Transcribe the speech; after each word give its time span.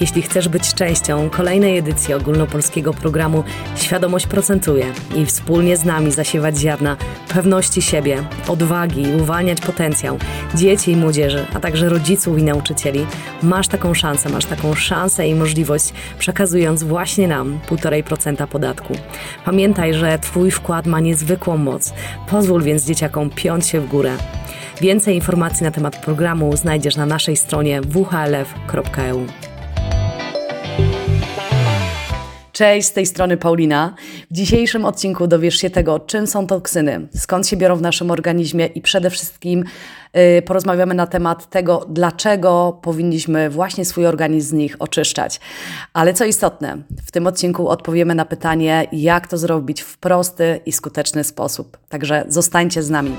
Jeśli 0.00 0.22
chcesz 0.22 0.48
być 0.48 0.74
częścią 0.74 1.30
kolejnej 1.30 1.78
edycji 1.78 2.14
ogólnopolskiego 2.14 2.94
programu 2.94 3.44
Świadomość 3.76 4.26
procentuje 4.26 4.92
i 5.16 5.26
wspólnie 5.26 5.76
z 5.76 5.84
nami 5.84 6.12
zasiewać 6.12 6.58
ziarna 6.58 6.96
pewności 7.28 7.82
siebie, 7.82 8.24
odwagi 8.48 9.02
i 9.02 9.14
uwalniać 9.14 9.60
potencjał 9.60 10.18
dzieci 10.54 10.92
i 10.92 10.96
młodzieży, 10.96 11.46
a 11.54 11.60
także 11.60 11.88
rodziców 11.88 12.38
i 12.38 12.42
nauczycieli, 12.42 13.06
masz 13.42 13.68
taką 13.68 13.94
szansę, 13.94 14.28
masz 14.28 14.44
taką 14.44 14.74
szansę 14.74 15.28
i 15.28 15.34
możliwość 15.34 15.92
przekazując 16.18 16.82
właśnie 16.82 17.28
nam 17.28 17.58
1,5% 17.70 18.46
podatku. 18.46 18.94
Pamiętaj, 19.44 19.94
że 19.94 20.18
Twój 20.18 20.50
wkład 20.50 20.86
ma 20.86 21.00
niezwykłą 21.00 21.56
moc. 21.56 21.92
Pozwól 22.30 22.62
więc 22.62 22.84
dzieciakom 22.84 23.30
piąć 23.30 23.66
się 23.66 23.80
w 23.80 23.88
górę. 23.88 24.16
Więcej 24.80 25.14
informacji 25.14 25.64
na 25.64 25.70
temat 25.70 26.04
programu 26.04 26.56
znajdziesz 26.56 26.96
na 26.96 27.06
naszej 27.06 27.36
stronie 27.36 27.80
whlf.eu. 27.80 29.26
Cześć, 32.56 32.88
z 32.88 32.92
tej 32.92 33.06
strony 33.06 33.36
Paulina. 33.36 33.94
W 34.30 34.34
dzisiejszym 34.34 34.84
odcinku 34.84 35.26
dowiesz 35.26 35.56
się 35.56 35.70
tego, 35.70 36.00
czym 36.00 36.26
są 36.26 36.46
toksyny, 36.46 37.08
skąd 37.16 37.48
się 37.48 37.56
biorą 37.56 37.76
w 37.76 37.82
naszym 37.82 38.10
organizmie 38.10 38.66
i 38.66 38.80
przede 38.80 39.10
wszystkim 39.10 39.64
yy, 40.14 40.42
porozmawiamy 40.42 40.94
na 40.94 41.06
temat 41.06 41.50
tego, 41.50 41.86
dlaczego 41.88 42.78
powinniśmy 42.82 43.50
właśnie 43.50 43.84
swój 43.84 44.06
organizm 44.06 44.48
z 44.48 44.52
nich 44.52 44.76
oczyszczać. 44.78 45.40
Ale 45.92 46.14
co 46.14 46.24
istotne, 46.24 46.78
w 47.06 47.10
tym 47.10 47.26
odcinku 47.26 47.68
odpowiemy 47.68 48.14
na 48.14 48.24
pytanie, 48.24 48.86
jak 48.92 49.28
to 49.28 49.38
zrobić 49.38 49.80
w 49.80 49.98
prosty 49.98 50.60
i 50.66 50.72
skuteczny 50.72 51.24
sposób. 51.24 51.78
Także 51.88 52.24
zostańcie 52.28 52.82
z 52.82 52.90
nami. 52.90 53.12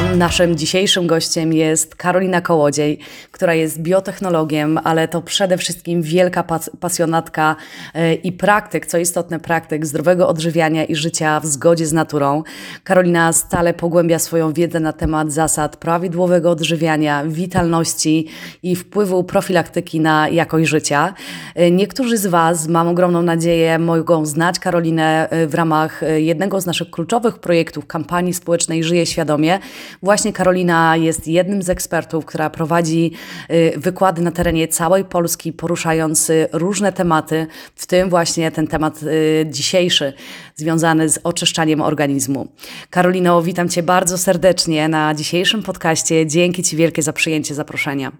Naszym 0.00 0.56
dzisiejszym 0.56 1.06
gościem 1.06 1.52
jest 1.52 1.94
Karolina 1.94 2.40
Kołodziej, 2.40 2.98
która 3.30 3.54
jest 3.54 3.80
biotechnologiem, 3.80 4.78
ale 4.84 5.08
to 5.08 5.22
przede 5.22 5.58
wszystkim 5.58 6.02
wielka 6.02 6.42
pas 6.42 6.70
pasjonatka 6.80 7.56
yy, 7.94 8.14
i 8.14 8.32
praktyk, 8.32 8.86
co 8.86 8.98
istotne, 8.98 9.40
praktyk 9.40 9.86
zdrowego 9.86 10.28
odżywiania 10.28 10.84
i 10.84 10.94
życia 10.94 11.40
w 11.40 11.46
zgodzie 11.46 11.86
z 11.86 11.92
naturą. 11.92 12.42
Karolina 12.84 13.32
stale 13.32 13.74
pogłębia 13.74 14.18
swoją 14.18 14.52
wiedzę 14.52 14.80
na 14.80 14.92
temat 14.92 15.32
zasad 15.32 15.76
prawidłowego 15.76 16.50
odżywiania, 16.50 17.24
witalności 17.26 18.28
i 18.62 18.76
wpływu 18.76 19.24
profilaktyki 19.24 20.00
na 20.00 20.28
jakość 20.28 20.70
życia. 20.70 21.14
Yy, 21.56 21.70
niektórzy 21.70 22.16
z 22.16 22.26
Was, 22.26 22.68
mam 22.68 22.88
ogromną 22.88 23.22
nadzieję, 23.22 23.78
mogą 23.78 24.26
znać 24.26 24.58
Karolinę 24.58 25.28
yy, 25.32 25.46
w 25.46 25.54
ramach 25.54 26.00
jednego 26.16 26.60
z 26.60 26.66
naszych 26.66 26.90
kluczowych 26.90 27.38
projektów 27.38 27.86
kampanii 27.86 28.34
społecznej 28.34 28.84
Żyje 28.84 29.06
Świadomie, 29.06 29.58
Właśnie 30.02 30.32
Karolina 30.32 30.96
jest 30.96 31.28
jednym 31.28 31.62
z 31.62 31.70
ekspertów, 31.70 32.26
która 32.26 32.50
prowadzi 32.50 33.12
y, 33.50 33.72
wykłady 33.76 34.22
na 34.22 34.30
terenie 34.30 34.68
całej 34.68 35.04
Polski, 35.04 35.52
poruszając 35.52 36.30
y, 36.30 36.48
różne 36.52 36.92
tematy, 36.92 37.46
w 37.74 37.86
tym 37.86 38.10
właśnie 38.10 38.50
ten 38.50 38.66
temat 38.66 39.02
y, 39.02 39.46
dzisiejszy, 39.50 40.12
związany 40.56 41.08
z 41.08 41.18
oczyszczaniem 41.24 41.80
organizmu. 41.80 42.48
Karolino, 42.90 43.42
witam 43.42 43.68
Cię 43.68 43.82
bardzo 43.82 44.18
serdecznie 44.18 44.88
na 44.88 45.14
dzisiejszym 45.14 45.62
podcaście. 45.62 46.26
Dzięki 46.26 46.62
Ci 46.62 46.76
wielkie 46.76 47.02
za 47.02 47.12
przyjęcie 47.12 47.54
zaproszenia. 47.54 48.12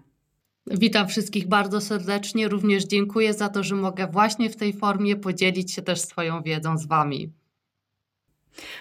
Witam 0.67 1.09
wszystkich 1.09 1.49
bardzo 1.49 1.81
serdecznie. 1.81 2.49
Również 2.49 2.85
dziękuję 2.85 3.35
za 3.35 3.49
to, 3.49 3.63
że 3.63 3.75
mogę 3.75 4.07
właśnie 4.07 4.51
w 4.51 4.57
tej 4.57 4.73
formie 4.73 5.17
podzielić 5.17 5.73
się 5.73 5.83
też 5.83 6.01
swoją 6.01 6.43
wiedzą 6.43 6.79
z 6.79 6.87
Wami. 6.87 7.33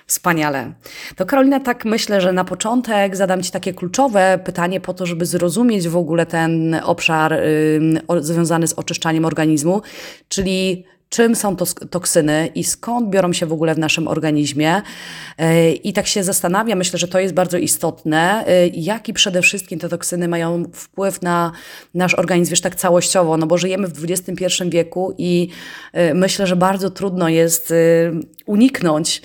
Wspaniale. 0.08 0.74
To 1.16 1.26
Karolina, 1.26 1.60
tak 1.60 1.86
myślę, 1.86 2.22
że 2.22 2.34
na 2.34 2.44
początek 2.44 3.16
zadam 3.16 3.44
Ci 3.44 3.52
takie 3.52 3.74
kluczowe 3.74 4.40
pytanie 4.46 4.80
po 4.80 4.94
to, 4.94 5.06
żeby 5.06 5.26
zrozumieć 5.26 5.88
w 5.88 5.98
ogóle 5.98 6.26
ten 6.26 6.82
obszar 6.84 7.34
y, 7.34 7.80
związany 8.20 8.68
z 8.68 8.74
oczyszczaniem 8.74 9.26
organizmu, 9.26 9.82
czyli 10.30 10.86
czym 11.12 11.36
są 11.36 11.56
to 11.56 11.66
toksyny 11.66 12.50
i 12.56 12.64
skąd 12.64 13.10
biorą 13.10 13.34
się 13.34 13.46
w 13.46 13.54
ogóle 13.54 13.76
w 13.76 13.80
naszym 13.80 14.08
organizmie. 14.08 14.82
Y, 15.42 15.72
I 15.72 15.94
tak 15.94 16.08
się 16.08 16.24
zastanawiam, 16.24 16.78
myślę, 16.78 17.00
że 17.00 17.08
to 17.08 17.20
jest 17.20 17.34
bardzo 17.34 17.58
istotne, 17.58 18.46
y, 18.48 18.72
jaki 18.74 19.14
przede 19.14 19.42
wszystkim 19.42 19.80
te 19.80 19.90
toksyny 19.90 20.28
mają 20.28 20.64
wpływ 20.74 21.22
na 21.22 21.52
nasz 21.94 22.14
organizm, 22.14 22.50
wiesz, 22.50 22.62
tak 22.62 22.76
całościowo, 22.76 23.38
no 23.38 23.48
bo 23.48 23.58
żyjemy 23.58 23.88
w 23.88 24.04
XXI 24.04 24.46
wieku 24.70 25.16
i 25.18 25.50
y, 26.12 26.14
myślę, 26.14 26.48
że 26.48 26.56
bardzo 26.56 26.90
trudno 26.90 27.30
jest 27.30 27.74
uniknąć 28.46 29.22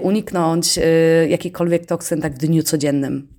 uniknąć 0.00 0.78
e, 0.78 0.82
jakichkolwiek 1.28 1.86
toksyn 1.86 2.20
tak 2.20 2.34
w 2.34 2.38
dniu 2.38 2.62
codziennym. 2.62 3.36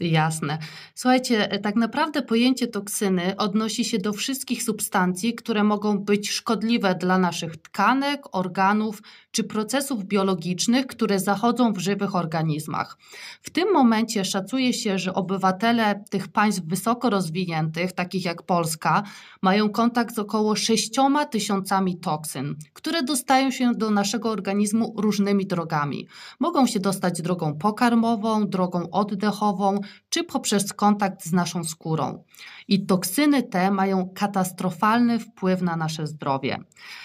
Jasne. 0.00 0.58
Słuchajcie, 0.94 1.50
e, 1.50 1.58
tak 1.58 1.76
naprawdę 1.76 2.22
pojęcie 2.22 2.68
toksyny 2.68 3.36
odnosi 3.36 3.84
się 3.84 3.98
do 3.98 4.12
wszystkich 4.12 4.62
substancji, 4.62 5.34
które 5.34 5.64
mogą 5.64 5.98
być 5.98 6.30
szkodliwe 6.30 6.94
dla 6.94 7.18
naszych 7.18 7.56
tkanek, 7.56 8.36
organów 8.36 9.02
czy 9.32 9.44
procesów 9.44 10.04
biologicznych, 10.04 10.86
które 10.86 11.18
zachodzą 11.18 11.72
w 11.72 11.78
żywych 11.78 12.14
organizmach. 12.14 12.98
W 13.42 13.50
tym 13.50 13.72
momencie 13.72 14.24
szacuje 14.24 14.72
się, 14.72 14.98
że 14.98 15.14
obywatele 15.14 16.04
tych 16.10 16.28
państw 16.28 16.62
wysoko 16.64 17.10
rozwiniętych, 17.10 17.92
takich 17.92 18.24
jak 18.24 18.42
Polska, 18.42 19.02
mają 19.42 19.70
kontakt 19.70 20.14
z 20.14 20.18
około 20.18 20.56
6 20.56 20.90
tysiącami 21.30 21.98
toksyn, 21.98 22.56
które 22.72 23.02
dostają 23.02 23.50
się 23.50 23.72
do 23.74 23.90
naszego 23.90 24.30
organizmu 24.30 24.94
różnymi 24.96 25.46
drogami. 25.46 26.08
Mogą 26.40 26.66
się 26.66 26.80
dostać 26.80 27.22
drogą 27.22 27.58
pokarmową, 27.58 28.46
drogą 28.48 28.90
oddechową 28.90 29.80
czy 30.08 30.24
poprzez 30.24 30.72
kontakt 30.72 31.24
z 31.24 31.32
naszą 31.32 31.64
skórą. 31.64 32.24
I 32.68 32.86
toksyny 32.86 33.42
te 33.42 33.70
mają 33.70 34.10
katastrofalny 34.14 35.18
wpływ 35.18 35.62
na 35.62 35.76
nasze 35.76 36.06
zdrowie. 36.06 36.58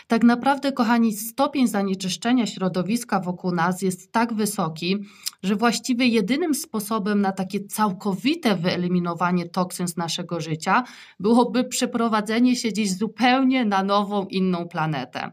Tak 0.07 0.23
naprawdę, 0.23 0.71
kochani, 0.71 1.13
stopień 1.13 1.67
zanieczyszczenia 1.67 2.45
środowiska 2.45 3.19
wokół 3.19 3.51
nas 3.51 3.81
jest 3.81 4.11
tak 4.11 4.33
wysoki, 4.33 4.97
że 5.43 5.55
właściwie 5.55 6.07
jedynym 6.07 6.55
sposobem 6.55 7.21
na 7.21 7.31
takie 7.31 7.59
całkowite 7.59 8.55
wyeliminowanie 8.55 9.49
toksyn 9.49 9.87
z 9.87 9.97
naszego 9.97 10.41
życia 10.41 10.83
byłoby 11.19 11.63
przeprowadzenie 11.63 12.55
się 12.55 12.69
gdzieś 12.69 12.97
zupełnie 12.97 13.65
na 13.65 13.83
nową, 13.83 14.25
inną 14.25 14.67
planetę. 14.67 15.31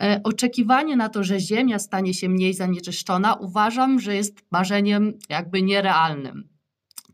E, 0.00 0.20
oczekiwanie 0.24 0.96
na 0.96 1.08
to, 1.08 1.24
że 1.24 1.40
Ziemia 1.40 1.78
stanie 1.78 2.14
się 2.14 2.28
mniej 2.28 2.54
zanieczyszczona, 2.54 3.34
uważam, 3.34 4.00
że 4.00 4.14
jest 4.14 4.42
marzeniem 4.50 5.12
jakby 5.28 5.62
nierealnym. 5.62 6.49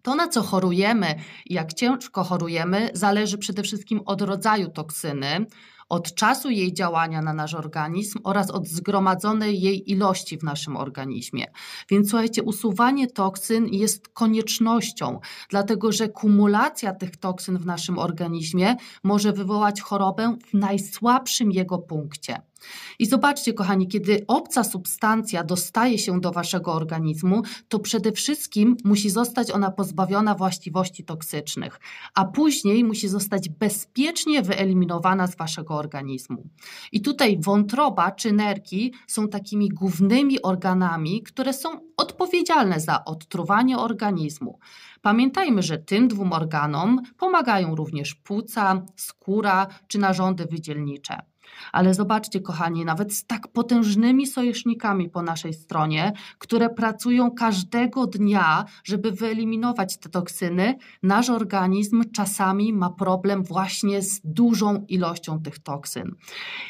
To, 0.06 0.14
na 0.14 0.28
co 0.28 0.42
chorujemy 0.42 1.14
i 1.46 1.54
jak 1.54 1.74
ciężko 1.74 2.24
chorujemy, 2.24 2.90
zależy 2.94 3.38
przede 3.38 3.62
wszystkim 3.62 4.00
od 4.04 4.22
rodzaju 4.22 4.70
toksyny, 4.70 5.46
od 5.88 6.14
czasu 6.14 6.50
jej 6.50 6.74
działania 6.74 7.22
na 7.22 7.32
nasz 7.32 7.54
organizm 7.54 8.18
oraz 8.24 8.50
od 8.50 8.68
zgromadzonej 8.68 9.60
jej 9.60 9.90
ilości 9.90 10.38
w 10.38 10.42
naszym 10.42 10.76
organizmie. 10.76 11.46
Więc 11.88 12.10
słuchajcie, 12.10 12.42
usuwanie 12.42 13.06
toksyn 13.06 13.66
jest 13.68 14.08
koniecznością, 14.08 15.20
dlatego 15.50 15.92
że 15.92 16.08
kumulacja 16.08 16.94
tych 16.94 17.16
toksyn 17.16 17.58
w 17.58 17.66
naszym 17.66 17.98
organizmie 17.98 18.76
może 19.02 19.32
wywołać 19.32 19.80
chorobę 19.80 20.36
w 20.50 20.54
najsłabszym 20.54 21.52
jego 21.52 21.78
punkcie. 21.78 22.42
I 22.98 23.06
zobaczcie, 23.06 23.52
kochani, 23.52 23.88
kiedy 23.88 24.24
obca 24.28 24.64
substancja 24.64 25.44
dostaje 25.44 25.98
się 25.98 26.20
do 26.20 26.32
waszego 26.32 26.72
organizmu, 26.72 27.42
to 27.68 27.78
przede 27.78 28.12
wszystkim 28.12 28.76
musi 28.84 29.10
zostać 29.10 29.50
ona 29.50 29.70
pozbawiona 29.70 30.34
właściwości 30.34 31.04
toksycznych, 31.04 31.80
a 32.14 32.24
później 32.24 32.84
musi 32.84 33.08
zostać 33.08 33.48
bezpiecznie 33.48 34.42
wyeliminowana 34.42 35.26
z 35.26 35.36
waszego 35.36 35.74
organizmu. 35.74 36.48
I 36.92 37.00
tutaj 37.00 37.38
wątroba 37.40 38.10
czy 38.10 38.32
nerki 38.32 38.94
są 39.06 39.28
takimi 39.28 39.68
głównymi 39.68 40.42
organami, 40.42 41.22
które 41.22 41.52
są 41.52 41.68
odpowiedzialne 41.96 42.80
za 42.80 43.04
odtruwanie 43.04 43.78
organizmu. 43.78 44.58
Pamiętajmy, 45.02 45.62
że 45.62 45.78
tym 45.78 46.08
dwóm 46.08 46.32
organom 46.32 47.02
pomagają 47.18 47.74
również 47.74 48.14
płuca, 48.14 48.82
skóra 48.96 49.66
czy 49.88 49.98
narządy 49.98 50.46
wydzielnicze. 50.46 51.22
Ale 51.72 51.94
zobaczcie, 51.94 52.40
kochani, 52.40 52.84
nawet 52.84 53.14
z 53.14 53.26
tak 53.26 53.48
potężnymi 53.48 54.26
sojusznikami 54.26 55.10
po 55.10 55.22
naszej 55.22 55.54
stronie, 55.54 56.12
które 56.38 56.70
pracują 56.70 57.30
każdego 57.30 58.06
dnia, 58.06 58.64
żeby 58.84 59.12
wyeliminować 59.12 59.98
te 59.98 60.08
toksyny, 60.08 60.78
nasz 61.02 61.30
organizm 61.30 62.02
czasami 62.12 62.72
ma 62.72 62.90
problem 62.90 63.44
właśnie 63.44 64.02
z 64.02 64.20
dużą 64.24 64.84
ilością 64.88 65.42
tych 65.42 65.58
toksyn. 65.58 66.14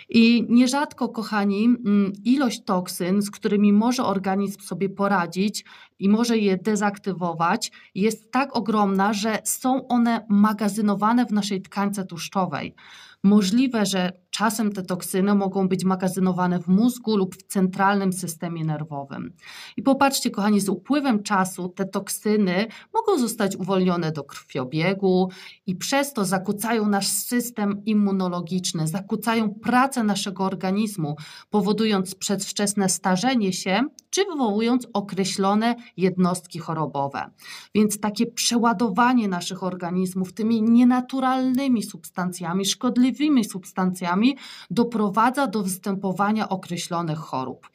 I 0.09 0.47
nierzadko, 0.49 1.09
kochani, 1.09 1.65
mm, 1.65 2.13
ilość 2.25 2.65
toksyn, 2.65 3.23
z 3.23 3.31
którymi 3.31 3.73
może 3.73 4.05
organizm 4.05 4.61
sobie 4.61 4.89
poradzić 4.89 5.65
i 5.99 6.09
może 6.09 6.39
je 6.39 6.57
dezaktywować, 6.57 7.73
jest 7.95 8.33
tak 8.33 8.57
ogromna, 8.57 9.13
że 9.13 9.39
są 9.45 9.89
one 9.89 10.27
magazynowane 10.29 11.27
w 11.27 11.33
naszej 11.33 11.63
tkance 11.63 12.05
tłuszczowej. 12.05 12.75
Możliwe, 13.23 13.87
że 13.87 14.13
czasem 14.37 14.73
te 14.73 14.83
toksyny 14.83 15.35
mogą 15.35 15.69
być 15.69 15.85
magazynowane 15.85 16.59
w 16.59 16.69
mózgu 16.69 17.17
lub 17.17 17.37
w 17.37 17.43
centralnym 17.43 18.13
systemie 18.13 18.65
nerwowym. 18.65 19.33
I 19.77 19.83
popatrzcie, 19.83 20.31
kochani, 20.31 20.61
z 20.61 20.69
upływem 20.69 21.23
czasu 21.23 21.69
te 21.69 21.85
toksyny 21.85 22.67
mogą 22.95 23.19
zostać 23.19 23.57
uwolnione 23.57 24.13
do 24.13 24.25
krwiobiegu 24.25 25.31
i 25.67 25.77
przez 25.77 26.13
to 26.13 26.25
zakłócają 26.25 26.89
nasz 26.89 27.09
system 27.09 27.83
immunologiczny, 27.87 28.89
zakłócają 28.89 29.55
pracę 29.55 30.05
naszego 30.05 30.45
organizmu, 30.45 31.17
powodując 31.51 32.15
przedwczesne 32.15 32.89
starzenie 32.89 33.53
się 33.53 33.83
czy 34.11 34.25
wywołując 34.25 34.87
określone 34.93 35.75
jednostki 35.97 36.59
chorobowe. 36.59 37.31
Więc 37.75 38.01
takie 38.01 38.27
przeładowanie 38.27 39.29
naszych 39.29 39.63
organizmów 39.63 40.33
tymi 40.33 40.63
nienaturalnymi 40.63 41.83
substancjami, 41.83 42.65
szkodliwymi 42.65 43.45
substancjami 43.45 44.26
doprowadza 44.71 45.47
do 45.47 45.63
występowania 45.63 46.49
określonych 46.49 47.19
chorób. 47.19 47.71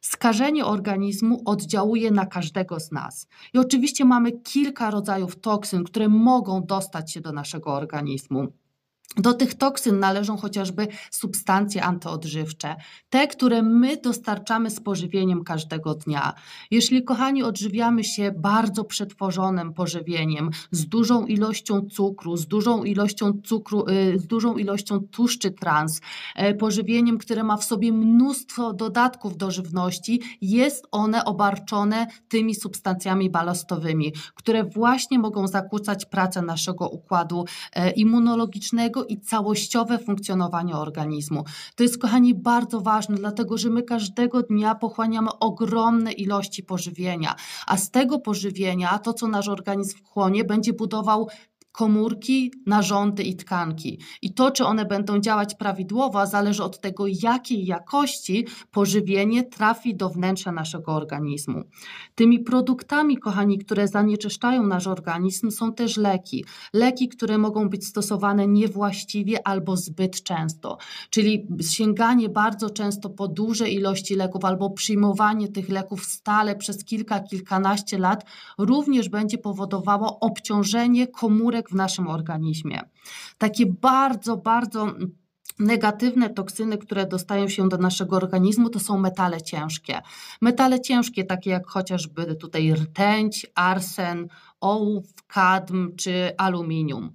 Skażenie 0.00 0.66
organizmu 0.66 1.42
oddziałuje 1.44 2.10
na 2.10 2.26
każdego 2.26 2.80
z 2.80 2.92
nas. 2.92 3.28
I 3.54 3.58
oczywiście 3.58 4.04
mamy 4.04 4.32
kilka 4.32 4.90
rodzajów 4.90 5.40
toksyn, 5.40 5.84
które 5.84 6.08
mogą 6.08 6.64
dostać 6.64 7.12
się 7.12 7.20
do 7.20 7.32
naszego 7.32 7.74
organizmu. 7.74 8.59
Do 9.16 9.32
tych 9.32 9.54
toksyn 9.54 9.98
należą 9.98 10.36
chociażby 10.36 10.88
substancje 11.10 11.84
antyodżywcze, 11.84 12.76
te, 13.10 13.26
które 13.26 13.62
my 13.62 13.96
dostarczamy 13.96 14.70
z 14.70 14.80
pożywieniem 14.80 15.44
każdego 15.44 15.94
dnia. 15.94 16.34
Jeśli, 16.70 17.04
kochani, 17.04 17.42
odżywiamy 17.42 18.04
się 18.04 18.32
bardzo 18.36 18.84
przetworzonym 18.84 19.74
pożywieniem, 19.74 20.50
z 20.70 20.86
dużą 20.86 21.26
ilością 21.26 21.86
cukru, 21.92 22.36
z 22.36 22.46
dużą 22.46 22.84
ilością 22.84 23.32
cukru, 23.44 23.84
y, 23.88 24.18
z 24.18 24.26
dużą 24.26 24.56
ilością 24.56 25.00
tłuszczy 25.00 25.50
trans, 25.50 26.00
e, 26.36 26.54
pożywieniem, 26.54 27.18
które 27.18 27.44
ma 27.44 27.56
w 27.56 27.64
sobie 27.64 27.92
mnóstwo 27.92 28.72
dodatków 28.72 29.36
do 29.36 29.50
żywności, 29.50 30.20
jest 30.40 30.86
one 30.90 31.24
obarczone 31.24 32.06
tymi 32.28 32.54
substancjami 32.54 33.30
balastowymi, 33.30 34.12
które 34.34 34.64
właśnie 34.64 35.18
mogą 35.18 35.46
zakłócać 35.46 36.06
pracę 36.06 36.42
naszego 36.42 36.88
układu 36.88 37.44
e, 37.72 37.90
immunologicznego 39.00 39.04
i 39.06 39.20
całościowe 39.20 39.98
funkcjonowanie 39.98 40.76
organizmu. 40.76 41.44
To 41.76 41.82
jest, 41.82 41.98
kochani, 41.98 42.34
bardzo 42.34 42.80
ważne, 42.80 43.16
dlatego 43.16 43.58
że 43.58 43.70
my 43.70 43.82
każdego 43.82 44.42
dnia 44.42 44.74
pochłaniamy 44.74 45.28
ogromne 45.40 46.12
ilości 46.12 46.62
pożywienia, 46.62 47.34
a 47.66 47.76
z 47.76 47.90
tego 47.90 48.18
pożywienia 48.18 48.98
to, 48.98 49.12
co 49.12 49.28
nasz 49.28 49.48
organizm 49.48 49.98
chłonie, 50.04 50.44
będzie 50.44 50.72
budował 50.72 51.28
komórki, 51.72 52.52
narządy 52.66 53.22
i 53.22 53.36
tkanki. 53.36 54.00
I 54.22 54.34
to, 54.34 54.50
czy 54.50 54.64
one 54.64 54.84
będą 54.84 55.20
działać 55.20 55.54
prawidłowo, 55.54 56.26
zależy 56.26 56.64
od 56.64 56.80
tego, 56.80 57.04
jakiej 57.22 57.66
jakości 57.66 58.46
pożywienie 58.70 59.42
trafi 59.42 59.96
do 59.96 60.08
wnętrza 60.08 60.52
naszego 60.52 60.92
organizmu. 60.92 61.62
Tymi 62.14 62.40
produktami, 62.40 63.16
kochani, 63.16 63.58
które 63.58 63.88
zanieczyszczają 63.88 64.66
nasz 64.66 64.86
organizm, 64.86 65.50
są 65.50 65.72
też 65.72 65.96
leki. 65.96 66.44
Leki, 66.72 67.08
które 67.08 67.38
mogą 67.38 67.68
być 67.68 67.86
stosowane 67.86 68.46
niewłaściwie 68.46 69.46
albo 69.46 69.76
zbyt 69.76 70.22
często, 70.22 70.78
czyli 71.10 71.46
sięganie 71.60 72.28
bardzo 72.28 72.70
często 72.70 73.10
po 73.10 73.28
duże 73.28 73.68
ilości 73.68 74.14
leków 74.14 74.44
albo 74.44 74.70
przyjmowanie 74.70 75.48
tych 75.48 75.68
leków 75.68 76.04
stale 76.04 76.56
przez 76.56 76.84
kilka, 76.84 77.20
kilkanaście 77.20 77.98
lat 77.98 78.24
również 78.58 79.08
będzie 79.08 79.38
powodowało 79.38 80.20
obciążenie 80.20 81.06
komórek 81.06 81.59
w 81.68 81.74
naszym 81.74 82.08
organizmie. 82.08 82.80
Takie 83.38 83.66
bardzo, 83.66 84.36
bardzo 84.36 84.94
negatywne 85.58 86.30
toksyny, 86.30 86.78
które 86.78 87.06
dostają 87.06 87.48
się 87.48 87.68
do 87.68 87.78
naszego 87.78 88.16
organizmu, 88.16 88.70
to 88.70 88.80
są 88.80 88.98
metale 88.98 89.42
ciężkie. 89.42 90.00
Metale 90.40 90.80
ciężkie, 90.80 91.24
takie 91.24 91.50
jak 91.50 91.66
chociażby 91.66 92.34
tutaj 92.34 92.72
rtęć, 92.72 93.46
arsen, 93.54 94.28
ołów, 94.60 95.04
kadm 95.26 95.96
czy 95.96 96.32
aluminium. 96.38 97.12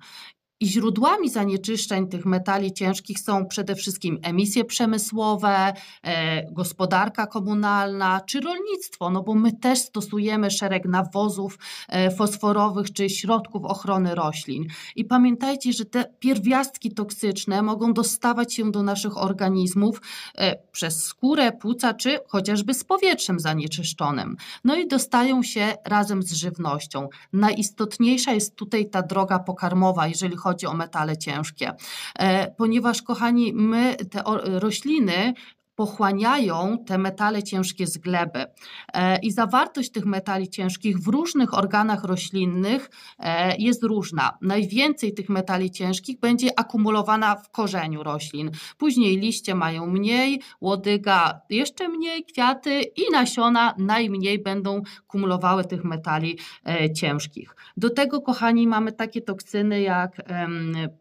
I 0.59 0.67
źródłami 0.67 1.29
zanieczyszczeń 1.29 2.07
tych 2.07 2.25
metali 2.25 2.73
ciężkich 2.73 3.19
są 3.19 3.45
przede 3.45 3.75
wszystkim 3.75 4.19
emisje 4.23 4.65
przemysłowe, 4.65 5.73
e, 6.03 6.51
gospodarka 6.51 7.27
komunalna 7.27 8.21
czy 8.25 8.39
rolnictwo, 8.41 9.09
no 9.09 9.23
bo 9.23 9.33
my 9.33 9.51
też 9.51 9.79
stosujemy 9.79 10.51
szereg 10.51 10.85
nawozów 10.85 11.59
e, 11.89 12.11
fosforowych 12.11 12.93
czy 12.93 13.09
środków 13.09 13.65
ochrony 13.65 14.15
roślin. 14.15 14.65
I 14.95 15.05
pamiętajcie, 15.05 15.73
że 15.73 15.85
te 15.85 16.05
pierwiastki 16.19 16.93
toksyczne 16.93 17.61
mogą 17.61 17.93
dostawać 17.93 18.53
się 18.53 18.71
do 18.71 18.83
naszych 18.83 19.17
organizmów 19.17 20.01
e, 20.37 20.55
przez 20.71 21.03
skórę, 21.03 21.51
płuca 21.51 21.93
czy 21.93 22.19
chociażby 22.27 22.73
z 22.73 22.83
powietrzem 22.83 23.39
zanieczyszczonym. 23.39 24.37
No 24.63 24.75
i 24.75 24.87
dostają 24.87 25.43
się 25.43 25.73
razem 25.85 26.23
z 26.23 26.33
żywnością. 26.33 27.09
Najistotniejsza 27.33 28.31
jest 28.33 28.55
tutaj 28.55 28.89
ta 28.89 29.01
droga 29.01 29.39
pokarmowa, 29.39 30.07
jeżeli 30.07 30.35
chodzi 30.45 30.65
o 30.67 30.73
metale 30.73 31.17
ciężkie. 31.17 31.71
E, 32.19 32.51
ponieważ, 32.51 33.01
kochani, 33.01 33.53
my 33.53 33.95
te 33.95 34.23
rośliny 34.59 35.33
pochłaniają 35.75 36.77
te 36.85 36.97
metale 36.97 37.43
ciężkie 37.43 37.87
z 37.87 37.97
gleby. 37.97 38.45
E, 38.93 39.19
I 39.19 39.31
zawartość 39.31 39.91
tych 39.91 40.05
metali 40.05 40.49
ciężkich 40.49 40.99
w 40.99 41.07
różnych 41.07 41.53
organach 41.53 42.03
roślinnych 42.03 42.89
e, 43.19 43.55
jest 43.57 43.83
różna. 43.83 44.37
Najwięcej 44.41 45.13
tych 45.13 45.29
metali 45.29 45.71
ciężkich 45.71 46.19
będzie 46.19 46.59
akumulowana 46.59 47.35
w 47.35 47.49
korzeniu 47.49 48.03
roślin. 48.03 48.51
Później 48.77 49.17
liście 49.17 49.55
mają 49.55 49.87
mniej, 49.87 50.41
łodyga 50.61 51.41
jeszcze 51.49 51.89
mniej, 51.89 52.25
kwiaty 52.25 52.81
i 52.81 53.11
nasiona 53.11 53.75
najmniej 53.77 54.39
będą 54.39 54.81
kumulowały 55.07 55.65
tych 55.65 55.83
metali 55.83 56.39
e, 56.67 56.93
ciężkich. 56.93 57.55
Do 57.77 57.89
tego, 57.89 58.21
kochani, 58.21 58.67
mamy 58.67 58.91
takie 58.91 59.21
toksyny 59.21 59.81
jak 59.81 60.21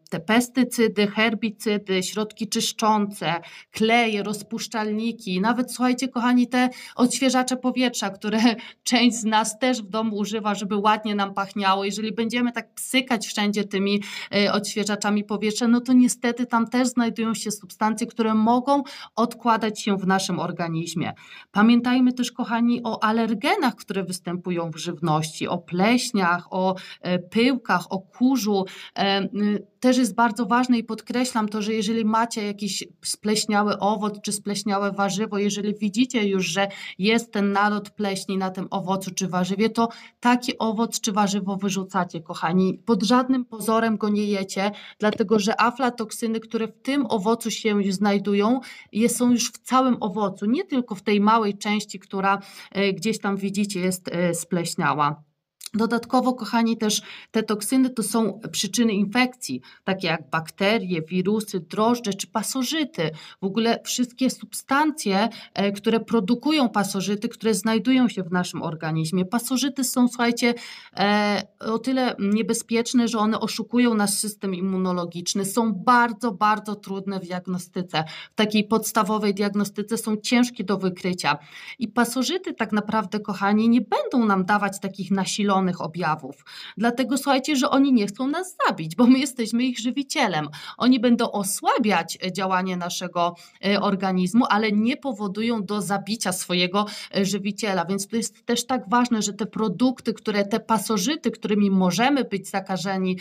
te 0.09 0.19
pestycydy, 0.19 1.07
herbicydy, 1.07 2.03
środki 2.03 2.47
czyszczące, 2.47 3.33
kleje, 3.71 4.23
rozpuszczalniki, 4.65 5.41
nawet 5.41 5.71
słuchajcie, 5.71 6.07
kochani, 6.07 6.47
te 6.47 6.69
odświeżacze 6.95 7.57
powietrza, 7.57 8.09
które 8.09 8.39
część 8.83 9.17
z 9.17 9.23
nas 9.23 9.59
też 9.59 9.81
w 9.81 9.89
domu 9.89 10.17
używa, 10.17 10.55
żeby 10.55 10.75
ładnie 10.75 11.15
nam 11.15 11.33
pachniało. 11.33 11.85
Jeżeli 11.85 12.11
będziemy 12.11 12.51
tak 12.51 12.73
psykać 12.73 13.27
wszędzie 13.27 13.63
tymi 13.63 14.01
e, 14.35 14.53
odświeżaczami 14.53 15.23
powietrza, 15.23 15.67
no 15.67 15.81
to 15.81 15.93
niestety 15.93 16.45
tam 16.45 16.67
też 16.67 16.87
znajdują 16.87 17.33
się 17.33 17.51
substancje, 17.51 18.07
które 18.07 18.33
mogą 18.33 18.83
odkładać 19.15 19.81
się 19.81 19.97
w 19.97 20.07
naszym 20.07 20.39
organizmie. 20.39 21.13
Pamiętajmy 21.51 22.13
też, 22.13 22.31
kochani, 22.31 22.81
o 22.83 23.03
alergenach, 23.03 23.75
które 23.75 24.03
występują 24.03 24.71
w 24.71 24.77
żywności, 24.77 25.47
o 25.47 25.57
pleśniach, 25.57 26.47
o 26.53 26.75
e, 27.01 27.19
pyłkach, 27.19 27.85
o 27.89 27.99
kurzu. 27.99 28.65
Też 29.85 29.97
jest 29.97 30.15
bardzo 30.15 30.45
ważne 30.45 30.77
i 30.77 30.83
podkreślam 30.83 31.49
to, 31.49 31.61
że 31.61 31.73
jeżeli 31.73 32.05
macie 32.05 32.45
jakiś 32.45 32.83
spleśniały 33.03 33.79
owoc 33.79 34.21
czy 34.21 34.31
spleśniałe 34.31 34.91
warzywo, 34.91 35.37
jeżeli 35.37 35.75
widzicie 35.75 36.27
już, 36.27 36.45
że 36.45 36.67
jest 36.97 37.31
ten 37.31 37.51
nalot 37.51 37.89
pleśni 37.89 38.37
na 38.37 38.49
tym 38.49 38.67
owocu 38.71 39.11
czy 39.11 39.27
warzywie, 39.27 39.69
to 39.69 39.89
taki 40.19 40.57
owoc 40.57 40.99
czy 41.01 41.11
warzywo 41.11 41.55
wyrzucacie, 41.55 42.21
kochani. 42.21 42.79
Pod 42.85 43.03
żadnym 43.03 43.45
pozorem 43.45 43.97
go 43.97 44.09
nie 44.09 44.25
jecie, 44.25 44.71
dlatego 44.99 45.39
że 45.39 45.61
aflatoksyny, 45.61 46.39
które 46.39 46.67
w 46.67 46.81
tym 46.81 47.05
owocu 47.09 47.51
się 47.51 47.81
znajdują, 47.89 48.59
są 49.07 49.31
już 49.31 49.51
w 49.51 49.57
całym 49.57 49.97
owocu, 49.99 50.45
nie 50.45 50.63
tylko 50.63 50.95
w 50.95 51.01
tej 51.01 51.21
małej 51.21 51.57
części, 51.57 51.99
która 51.99 52.41
e, 52.71 52.93
gdzieś 52.93 53.19
tam 53.19 53.37
widzicie 53.37 53.79
jest 53.79 54.07
e, 54.07 54.33
spleśniała. 54.33 55.23
Dodatkowo, 55.75 56.33
kochani, 56.33 56.77
też 56.77 57.01
te 57.31 57.43
toksyny 57.43 57.89
to 57.89 58.03
są 58.03 58.39
przyczyny 58.51 58.93
infekcji, 58.93 59.61
takie 59.83 60.07
jak 60.07 60.29
bakterie, 60.29 61.01
wirusy, 61.01 61.59
drożdże 61.59 62.13
czy 62.13 62.27
pasożyty. 62.27 63.11
W 63.41 63.45
ogóle 63.45 63.79
wszystkie 63.85 64.29
substancje, 64.29 65.29
e, 65.53 65.71
które 65.71 65.99
produkują 65.99 66.69
pasożyty, 66.69 67.29
które 67.29 67.53
znajdują 67.53 68.09
się 68.09 68.23
w 68.23 68.31
naszym 68.31 68.61
organizmie. 68.61 69.25
Pasożyty 69.25 69.83
są, 69.83 70.07
słuchajcie, 70.07 70.53
e, 70.97 71.41
o 71.59 71.79
tyle 71.79 72.15
niebezpieczne, 72.19 73.07
że 73.07 73.17
one 73.17 73.39
oszukują 73.39 73.93
nasz 73.93 74.13
system 74.13 74.55
immunologiczny. 74.55 75.45
Są 75.45 75.73
bardzo, 75.73 76.31
bardzo 76.31 76.75
trudne 76.75 77.19
w 77.19 77.23
diagnostyce. 77.23 78.03
W 78.31 78.35
takiej 78.35 78.67
podstawowej 78.67 79.33
diagnostyce 79.33 79.97
są 79.97 80.17
ciężkie 80.17 80.63
do 80.63 80.77
wykrycia. 80.77 81.37
I 81.79 81.87
pasożyty 81.87 82.53
tak 82.53 82.71
naprawdę, 82.71 83.19
kochani, 83.19 83.69
nie 83.69 83.81
będą 83.81 84.25
nam 84.25 84.45
dawać 84.45 84.79
takich 84.79 85.11
nasilonych 85.11 85.64
objawów. 85.81 86.45
Dlatego 86.77 87.17
słuchajcie, 87.17 87.55
że 87.55 87.69
oni 87.69 87.93
nie 87.93 88.07
chcą 88.07 88.27
nas 88.27 88.55
zabić, 88.67 88.95
bo 88.95 89.07
my 89.07 89.19
jesteśmy 89.19 89.63
ich 89.63 89.79
żywicielem. 89.79 90.47
Oni 90.77 90.99
będą 90.99 91.31
osłabiać 91.31 92.17
działanie 92.31 92.77
naszego 92.77 93.35
organizmu, 93.81 94.45
ale 94.49 94.71
nie 94.71 94.97
powodują 94.97 95.63
do 95.63 95.81
zabicia 95.81 96.31
swojego 96.31 96.85
żywiciela. 97.21 97.85
Więc 97.85 98.07
to 98.07 98.15
jest 98.15 98.45
też 98.45 98.65
tak 98.65 98.89
ważne, 98.89 99.21
że 99.21 99.33
te 99.33 99.45
produkty, 99.45 100.13
które 100.13 100.45
te 100.45 100.59
pasożyty, 100.59 101.31
którymi 101.31 101.71
możemy 101.71 102.23
być 102.23 102.49
zakażeni, 102.49 103.19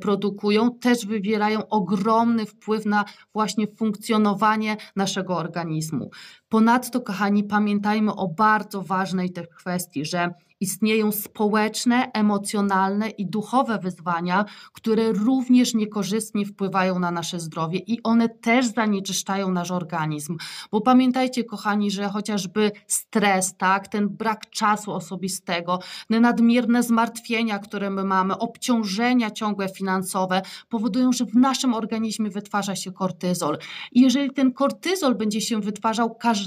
produkują, 0.00 0.78
też 0.78 1.06
wywierają 1.06 1.68
ogromny 1.68 2.46
wpływ 2.46 2.86
na 2.86 3.04
właśnie 3.32 3.66
funkcjonowanie 3.66 4.76
naszego 4.96 5.36
organizmu. 5.36 6.10
Ponadto, 6.56 7.00
kochani, 7.00 7.44
pamiętajmy 7.44 8.14
o 8.14 8.28
bardzo 8.28 8.82
ważnej 8.82 9.32
też 9.32 9.46
kwestii, 9.48 10.04
że 10.04 10.30
istnieją 10.60 11.12
społeczne, 11.12 12.12
emocjonalne 12.12 13.08
i 13.08 13.26
duchowe 13.26 13.78
wyzwania, 13.78 14.44
które 14.72 15.12
również 15.12 15.74
niekorzystnie 15.74 16.46
wpływają 16.46 16.98
na 16.98 17.10
nasze 17.10 17.40
zdrowie 17.40 17.78
i 17.78 18.02
one 18.02 18.28
też 18.28 18.66
zanieczyszczają 18.66 19.50
nasz 19.50 19.70
organizm. 19.70 20.36
Bo 20.70 20.80
pamiętajcie, 20.80 21.44
kochani, 21.44 21.90
że 21.90 22.08
chociażby 22.08 22.72
stres, 22.86 23.56
tak, 23.56 23.88
ten 23.88 24.08
brak 24.08 24.50
czasu 24.50 24.92
osobistego, 24.92 25.78
te 26.08 26.20
nadmierne 26.20 26.82
zmartwienia, 26.82 27.58
które 27.58 27.90
my 27.90 28.04
mamy, 28.04 28.38
obciążenia 28.38 29.30
ciągłe 29.30 29.68
finansowe 29.68 30.42
powodują, 30.68 31.12
że 31.12 31.24
w 31.24 31.34
naszym 31.34 31.74
organizmie 31.74 32.30
wytwarza 32.30 32.76
się 32.76 32.92
kortyzol. 32.92 33.58
I 33.92 34.00
jeżeli 34.00 34.30
ten 34.30 34.52
kortyzol 34.52 35.14
będzie 35.14 35.40
się 35.40 35.60
wytwarzał 35.60 36.14
każdego 36.14 36.45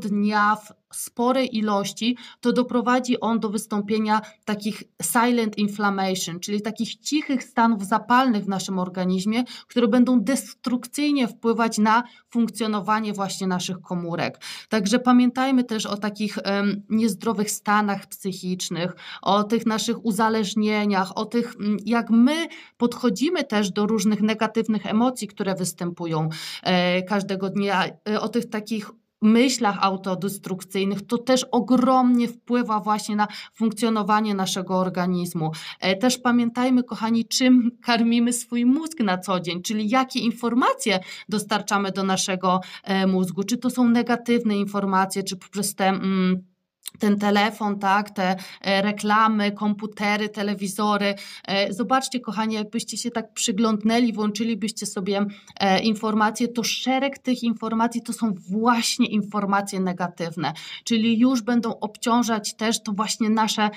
dnia 0.00 0.56
w 0.56 0.80
sporej 0.92 1.56
ilości, 1.56 2.16
to 2.40 2.52
doprowadzi 2.52 3.20
on 3.20 3.40
do 3.40 3.48
wystąpienia 3.48 4.20
takich 4.44 4.82
silent 5.02 5.58
inflammation, 5.58 6.40
czyli 6.40 6.62
takich 6.62 6.96
cichych 6.96 7.44
stanów 7.44 7.86
zapalnych 7.86 8.44
w 8.44 8.48
naszym 8.48 8.78
organizmie, 8.78 9.44
które 9.68 9.88
będą 9.88 10.20
destrukcyjnie 10.20 11.28
wpływać 11.28 11.78
na 11.78 12.02
funkcjonowanie 12.30 13.12
właśnie 13.12 13.46
naszych 13.46 13.80
komórek. 13.80 14.40
Także 14.68 14.98
pamiętajmy 14.98 15.64
też 15.64 15.86
o 15.86 15.96
takich 15.96 16.38
um, 16.44 16.82
niezdrowych 16.88 17.50
stanach 17.50 18.06
psychicznych, 18.06 18.92
o 19.22 19.44
tych 19.44 19.66
naszych 19.66 20.04
uzależnieniach, 20.04 21.16
o 21.16 21.24
tych, 21.24 21.54
jak 21.86 22.10
my 22.10 22.46
podchodzimy 22.76 23.44
też 23.44 23.70
do 23.70 23.86
różnych 23.86 24.22
negatywnych 24.22 24.86
emocji, 24.86 25.28
które 25.28 25.54
występują 25.54 26.28
e, 26.62 27.02
każdego 27.02 27.50
dnia, 27.50 27.84
e, 28.08 28.20
o 28.20 28.28
tych 28.28 28.50
takich 28.50 28.90
myślach 29.22 29.78
autodestrukcyjnych, 29.80 31.06
to 31.06 31.18
też 31.18 31.46
ogromnie 31.50 32.28
wpływa 32.28 32.80
właśnie 32.80 33.16
na 33.16 33.28
funkcjonowanie 33.54 34.34
naszego 34.34 34.78
organizmu. 34.78 35.50
E, 35.80 35.96
też 35.96 36.18
pamiętajmy, 36.18 36.84
kochani, 36.84 37.24
czym 37.24 37.70
karmimy 37.82 38.32
swój 38.32 38.66
mózg 38.66 39.00
na 39.00 39.18
co 39.18 39.40
dzień, 39.40 39.62
czyli 39.62 39.88
jakie 39.88 40.20
informacje 40.20 41.00
dostarczamy 41.28 41.92
do 41.92 42.04
naszego 42.04 42.60
e, 42.84 43.06
mózgu. 43.06 43.44
Czy 43.44 43.56
to 43.56 43.70
są 43.70 43.88
negatywne 43.88 44.56
informacje, 44.56 45.22
czy 45.22 45.36
poprzez 45.36 45.74
te. 45.74 45.88
Mm, 45.88 46.49
ten 46.98 47.18
telefon, 47.18 47.78
tak, 47.78 48.10
te 48.10 48.36
e, 48.62 48.82
reklamy, 48.82 49.52
komputery, 49.52 50.28
telewizory. 50.28 51.14
E, 51.48 51.72
zobaczcie, 51.72 52.20
kochani, 52.20 52.54
jakbyście 52.54 52.96
się 52.96 53.10
tak 53.10 53.32
przyglądnęli, 53.32 54.12
włączylibyście 54.12 54.86
sobie 54.86 55.26
e, 55.60 55.80
informacje, 55.80 56.48
to 56.48 56.64
szereg 56.64 57.18
tych 57.18 57.42
informacji 57.42 58.02
to 58.02 58.12
są 58.12 58.34
właśnie 58.50 59.06
informacje 59.06 59.80
negatywne, 59.80 60.52
czyli 60.84 61.18
już 61.18 61.42
będą 61.42 61.78
obciążać 61.80 62.54
też 62.54 62.82
to 62.82 62.92
właśnie 62.92 63.30
nasze 63.30 63.70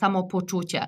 samopoczucie. 0.00 0.86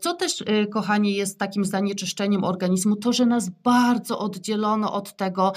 Co 0.00 0.14
też, 0.14 0.44
kochani, 0.72 1.14
jest 1.14 1.38
takim 1.38 1.64
zanieczyszczeniem 1.64 2.44
organizmu, 2.44 2.96
to, 2.96 3.12
że 3.12 3.26
nas 3.26 3.48
bardzo 3.48 4.18
oddzielono 4.18 4.92
od 4.92 5.16
tego 5.16 5.52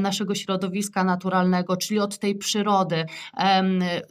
naszego 0.00 0.34
środowiska 0.34 1.04
naturalnego, 1.04 1.76
czyli 1.76 2.00
od 2.00 2.18
tej 2.18 2.34
przyrody. 2.34 3.06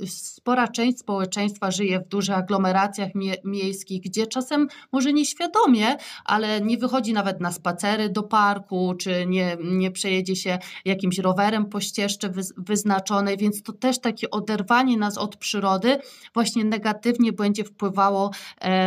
Spora 0.06 0.59
część 0.68 1.00
społeczeństwa 1.00 1.72
żyje 1.72 2.00
w 2.00 2.08
dużych 2.08 2.36
aglomeracjach 2.36 3.16
mie 3.16 3.36
miejskich, 3.44 4.02
gdzie 4.02 4.28
czasem 4.28 4.68
może 4.92 5.14
nieświadomie, 5.14 5.96
ale 6.26 6.62
nie 6.62 6.78
wychodzi 6.78 7.14
nawet 7.14 7.42
na 7.42 7.52
spacery 7.52 8.10
do 8.10 8.24
parku, 8.24 8.94
czy 9.00 9.26
nie, 9.26 9.58
nie 9.64 9.92
przejedzie 9.92 10.36
się 10.36 10.60
jakimś 10.86 11.18
rowerem 11.18 11.66
po 11.66 11.82
ścieżce 11.82 12.30
wyznaczonej, 12.58 13.38
więc 13.38 13.64
to 13.64 13.74
też 13.74 14.00
takie 14.00 14.30
oderwanie 14.30 14.98
nas 14.98 15.18
od 15.18 15.38
przyrody 15.38 15.98
właśnie 16.34 16.66
negatywnie 16.66 17.34
będzie 17.34 17.64
wpływało 17.64 18.32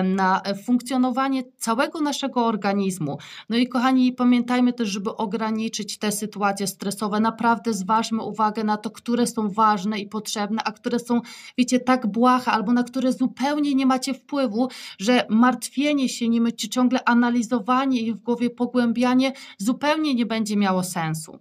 na 0.05 0.43
funkcjonowanie 0.65 1.43
całego 1.59 2.01
naszego 2.01 2.47
organizmu. 2.47 3.19
No 3.49 3.57
i 3.57 3.69
kochani, 3.69 4.13
pamiętajmy 4.13 4.73
też, 4.73 4.89
żeby 4.89 5.17
ograniczyć 5.17 5.99
te 5.99 6.13
sytuacje 6.13 6.67
stresowe, 6.67 7.21
naprawdę 7.21 7.75
zważmy 7.75 8.23
uwagę 8.23 8.65
na 8.65 8.77
to, 8.77 8.91
które 8.91 9.27
są 9.27 9.49
ważne 9.49 9.99
i 9.99 10.07
potrzebne, 10.07 10.63
a 10.65 10.73
które 10.73 10.99
są, 10.99 11.21
wiecie, 11.63 11.81
tak 11.81 12.07
błaha 12.07 12.53
albo 12.53 12.73
na 12.73 12.83
które 12.83 13.13
zupełnie 13.13 13.75
nie 13.75 13.87
macie 13.87 14.15
wpływu, 14.15 14.69
że 14.99 15.27
martwienie 15.29 16.09
się 16.09 16.29
nim 16.29 16.49
czy 16.57 16.69
ciągle 16.69 17.05
analizowanie 17.05 18.01
i 18.01 18.13
w 18.13 18.19
głowie 18.19 18.51
pogłębianie 18.51 19.33
zupełnie 19.59 20.15
nie 20.15 20.27
będzie 20.27 20.57
miało 20.57 20.85
sensu. 20.85 21.39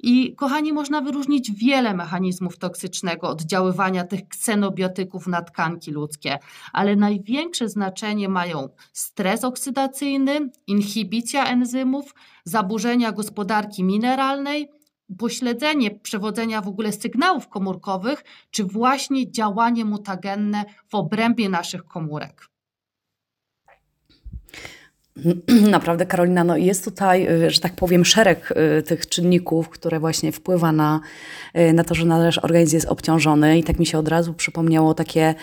I 0.00 0.34
kochani, 0.34 0.72
można 0.72 1.00
wyróżnić 1.00 1.52
wiele 1.52 1.94
mechanizmów 1.94 2.58
toksycznego 2.58 3.28
oddziaływania 3.28 4.04
tych 4.04 4.28
ksenobiotyków 4.28 5.26
na 5.26 5.42
tkanki 5.42 5.90
ludzkie, 5.90 6.38
ale 6.72 6.96
największe 6.96 7.68
znaczenie 7.68 8.28
mają 8.28 8.68
stres 8.92 9.44
oksydacyjny, 9.44 10.50
inhibicja 10.66 11.46
enzymów, 11.46 12.14
zaburzenia 12.44 13.12
gospodarki 13.12 13.84
mineralnej, 13.84 14.77
pośledzenie 15.18 15.90
przewodzenia 15.90 16.60
w 16.60 16.68
ogóle 16.68 16.92
sygnałów 16.92 17.48
komórkowych, 17.48 18.24
czy 18.50 18.64
właśnie 18.64 19.30
działanie 19.30 19.84
mutagenne 19.84 20.64
w 20.88 20.94
obrębie 20.94 21.48
naszych 21.48 21.84
komórek. 21.84 22.57
Naprawdę, 25.70 26.06
Karolina, 26.06 26.44
no 26.44 26.56
jest 26.56 26.84
tutaj, 26.84 27.28
y, 27.46 27.50
że 27.50 27.60
tak 27.60 27.74
powiem, 27.74 28.04
szereg 28.04 28.54
y, 28.78 28.82
tych 28.82 29.08
czynników, 29.08 29.68
które 29.68 30.00
właśnie 30.00 30.32
wpływa 30.32 30.72
na, 30.72 31.00
y, 31.58 31.72
na 31.72 31.84
to, 31.84 31.94
że 31.94 32.04
nasz 32.04 32.38
organizm 32.38 32.76
jest 32.76 32.86
obciążony. 32.86 33.58
I 33.58 33.64
tak 33.64 33.78
mi 33.78 33.86
się 33.86 33.98
od 33.98 34.08
razu 34.08 34.34
przypomniało 34.34 34.94
takie 34.94 35.34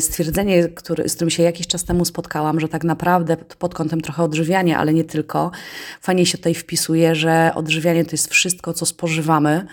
stwierdzenie, 0.00 0.68
który, 0.68 1.08
z 1.08 1.14
którym 1.14 1.30
się 1.30 1.42
jakiś 1.42 1.66
czas 1.66 1.84
temu 1.84 2.04
spotkałam, 2.04 2.60
że 2.60 2.68
tak 2.68 2.84
naprawdę 2.84 3.36
pod 3.36 3.74
kątem 3.74 4.00
trochę 4.00 4.22
odżywiania, 4.22 4.78
ale 4.78 4.94
nie 4.94 5.04
tylko, 5.04 5.50
fajnie 6.00 6.26
się 6.26 6.38
tutaj 6.38 6.54
wpisuje, 6.54 7.14
że 7.14 7.52
odżywianie 7.54 8.04
to 8.04 8.10
jest 8.10 8.30
wszystko, 8.30 8.72
co 8.72 8.86
spożywamy, 8.86 9.66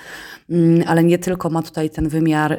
mm, 0.49 0.83
ale 0.87 1.03
nie 1.03 1.17
tylko 1.17 1.49
ma 1.49 1.61
tutaj 1.61 1.89
ten 1.89 2.09
wymiar 2.09 2.57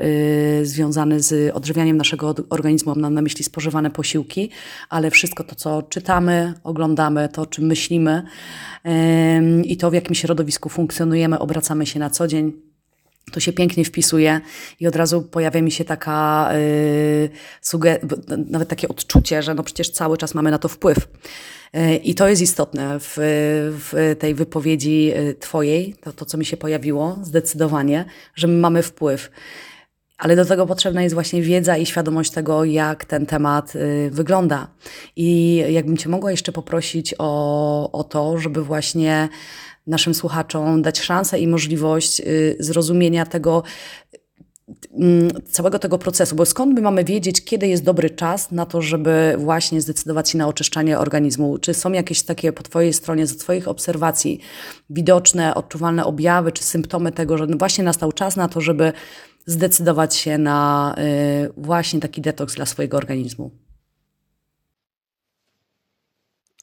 związany 0.63 1.21
z 1.21 1.57
odżywianiem 1.57 1.97
naszego 1.97 2.35
organizmu, 2.51 2.95
mam 2.97 3.15
na 3.15 3.23
myśli 3.23 3.45
spożywane 3.45 3.91
posiłki, 3.91 4.51
ale 4.89 5.11
wszystko 5.11 5.45
to, 5.45 5.55
co 5.55 5.83
czytamy, 5.83 6.55
oglądamy, 6.65 7.29
to, 7.29 7.47
czym 7.47 7.65
myślimy 7.65 8.23
i 9.65 9.77
to, 9.77 9.91
w 9.91 9.95
jakim 9.95 10.15
środowisku 10.15 10.69
funkcjonujemy, 10.69 11.39
obracamy 11.39 11.87
się 11.87 12.01
na 12.01 12.11
co 12.11 12.27
dzień. 12.27 12.53
To 13.33 13.41
się 13.41 13.53
pięknie 13.53 13.85
wpisuje 13.85 14.41
i 14.81 14.87
od 14.87 14.97
razu 14.97 15.23
pojawia 15.23 15.63
mi 15.63 15.71
się 15.71 15.85
taka 15.85 16.51
yy, 17.73 17.99
nawet 18.51 18.69
takie 18.69 18.89
odczucie, 18.89 19.43
że 19.43 19.55
no 19.55 19.63
przecież 19.63 19.91
cały 19.91 20.19
czas 20.19 20.35
mamy 20.35 20.51
na 20.51 20.59
to 20.59 20.69
wpływ. 20.69 21.09
Yy, 21.73 21.97
I 21.97 22.15
to 22.15 22.29
jest 22.29 22.43
istotne 22.43 22.99
w, 23.01 23.15
w 23.79 24.17
tej 24.19 24.35
wypowiedzi 24.35 25.05
yy, 25.05 25.35
Twojej, 25.35 25.95
to, 26.01 26.13
to 26.13 26.25
co 26.25 26.39
mi 26.39 26.45
się 26.45 26.57
pojawiło, 26.57 27.19
zdecydowanie, 27.23 28.05
że 28.35 28.47
my 28.47 28.61
mamy 28.61 28.83
wpływ. 28.83 29.31
Ale 30.23 30.37
do 30.37 30.45
tego 30.45 30.67
potrzebna 30.67 31.03
jest 31.03 31.15
właśnie 31.15 31.43
wiedza 31.43 31.77
i 31.77 31.87
świadomość 31.87 32.31
tego, 32.31 32.65
jak 32.65 33.05
ten 33.05 33.27
temat 33.27 33.77
y, 33.77 34.11
wygląda. 34.13 34.69
I 35.17 35.57
jakbym 35.69 35.97
Cię 35.97 36.09
mogła 36.09 36.31
jeszcze 36.31 36.53
poprosić 36.53 37.15
o, 37.19 37.93
o 37.93 38.05
to, 38.05 38.39
żeby 38.39 38.65
właśnie 38.65 39.29
naszym 39.87 40.15
słuchaczom 40.15 40.83
dać 40.83 41.01
szansę 41.01 41.39
i 41.39 41.47
możliwość 41.47 42.21
y, 42.21 42.57
zrozumienia 42.61 43.27
tego, 43.27 43.63
mm, 44.99 45.31
całego 45.51 45.79
tego 45.79 45.99
procesu, 45.99 46.37
bo 46.37 46.47
skąd 46.47 46.75
my 46.75 46.81
mamy 46.81 47.05
wiedzieć, 47.05 47.45
kiedy 47.45 47.69
jest 47.69 47.85
dobry 47.85 48.11
czas 48.11 48.51
na 48.51 48.67
to, 48.67 48.83
żeby 48.83 49.35
właśnie 49.39 49.81
zdecydować 49.81 50.31
się 50.31 50.39
na 50.39 50.49
oczyszczanie 50.49 50.99
organizmu? 50.99 51.59
Czy 51.59 51.75
są 51.75 51.93
jakieś 51.93 52.23
takie 52.23 52.53
po 52.53 52.63
Twojej 52.63 52.93
stronie, 52.93 53.27
z 53.27 53.37
Twoich 53.37 53.69
obserwacji, 53.69 54.41
widoczne, 54.91 55.55
odczuwalne 55.55 56.05
objawy 56.05 56.53
czy 56.53 56.65
symptomy 56.65 57.13
tego, 57.13 57.39
że 57.39 57.47
właśnie 57.47 57.85
nastał 57.85 58.13
czas 58.13 58.37
na 58.37 58.49
to, 58.49 58.61
żeby 58.61 58.93
zdecydować 59.47 60.17
się 60.17 60.39
na 60.39 60.95
y, 60.99 61.53
właśnie 61.57 62.01
taki 62.01 62.21
detoks 62.21 62.55
dla 62.55 62.67
swojego 62.67 62.97
organizmu? 62.97 63.51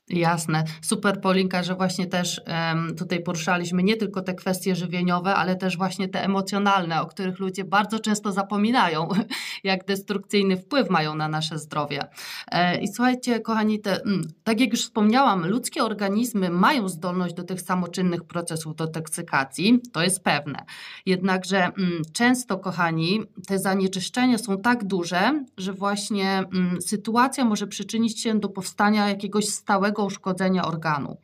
Jasne. 0.10 0.64
Super, 0.82 1.22
Polinka, 1.22 1.64
że 1.64 1.76
właśnie 1.76 2.08
też 2.08 2.42
um, 2.48 2.96
tutaj 2.96 3.24
poruszaliśmy 3.24 3.84
nie 3.84 3.98
tylko 3.98 4.22
te 4.22 4.34
kwestie 4.34 4.76
żywieniowe, 4.76 5.36
ale 5.36 5.56
też 5.56 5.78
właśnie 5.78 6.08
te 6.08 6.24
emocjonalne, 6.24 7.02
o 7.02 7.06
których 7.06 7.40
ludzie 7.40 7.64
bardzo 7.64 8.00
często 8.00 8.32
zapominają, 8.32 9.10
jak 9.64 9.86
destrukcyjny 9.86 10.58
wpływ 10.58 10.90
mają 10.90 11.16
na 11.16 11.28
nasze 11.28 11.60
zdrowie. 11.60 12.04
E, 12.52 12.82
I 12.82 12.88
słuchajcie, 12.88 13.40
kochani, 13.40 13.80
te, 13.80 14.02
mm, 14.02 14.28
tak 14.44 14.60
jak 14.60 14.72
już 14.72 14.82
wspomniałam, 14.82 15.48
ludzkie 15.48 15.84
organizmy 15.84 16.50
mają 16.50 16.90
zdolność 16.90 17.36
do 17.36 17.44
tych 17.44 17.62
samoczynnych 17.62 18.24
procesów 18.24 18.76
detoksykacji, 18.76 19.82
to 19.92 20.04
jest 20.04 20.24
pewne. 20.24 20.66
Jednakże 21.06 21.58
mm, 21.58 22.02
często, 22.14 22.58
kochani, 22.58 23.22
te 23.48 23.60
zanieczyszczenia 23.60 24.38
są 24.38 24.58
tak 24.58 24.84
duże, 24.84 25.44
że 25.58 25.74
właśnie 25.74 26.38
mm, 26.38 26.82
sytuacja 26.82 27.46
może 27.46 27.68
przyczynić 27.68 28.22
się 28.22 28.40
do 28.40 28.50
powstania 28.50 29.10
jakiegoś 29.10 29.48
stałego 29.48 29.99
uszkodzenia 30.04 30.66
organu. 30.66 31.18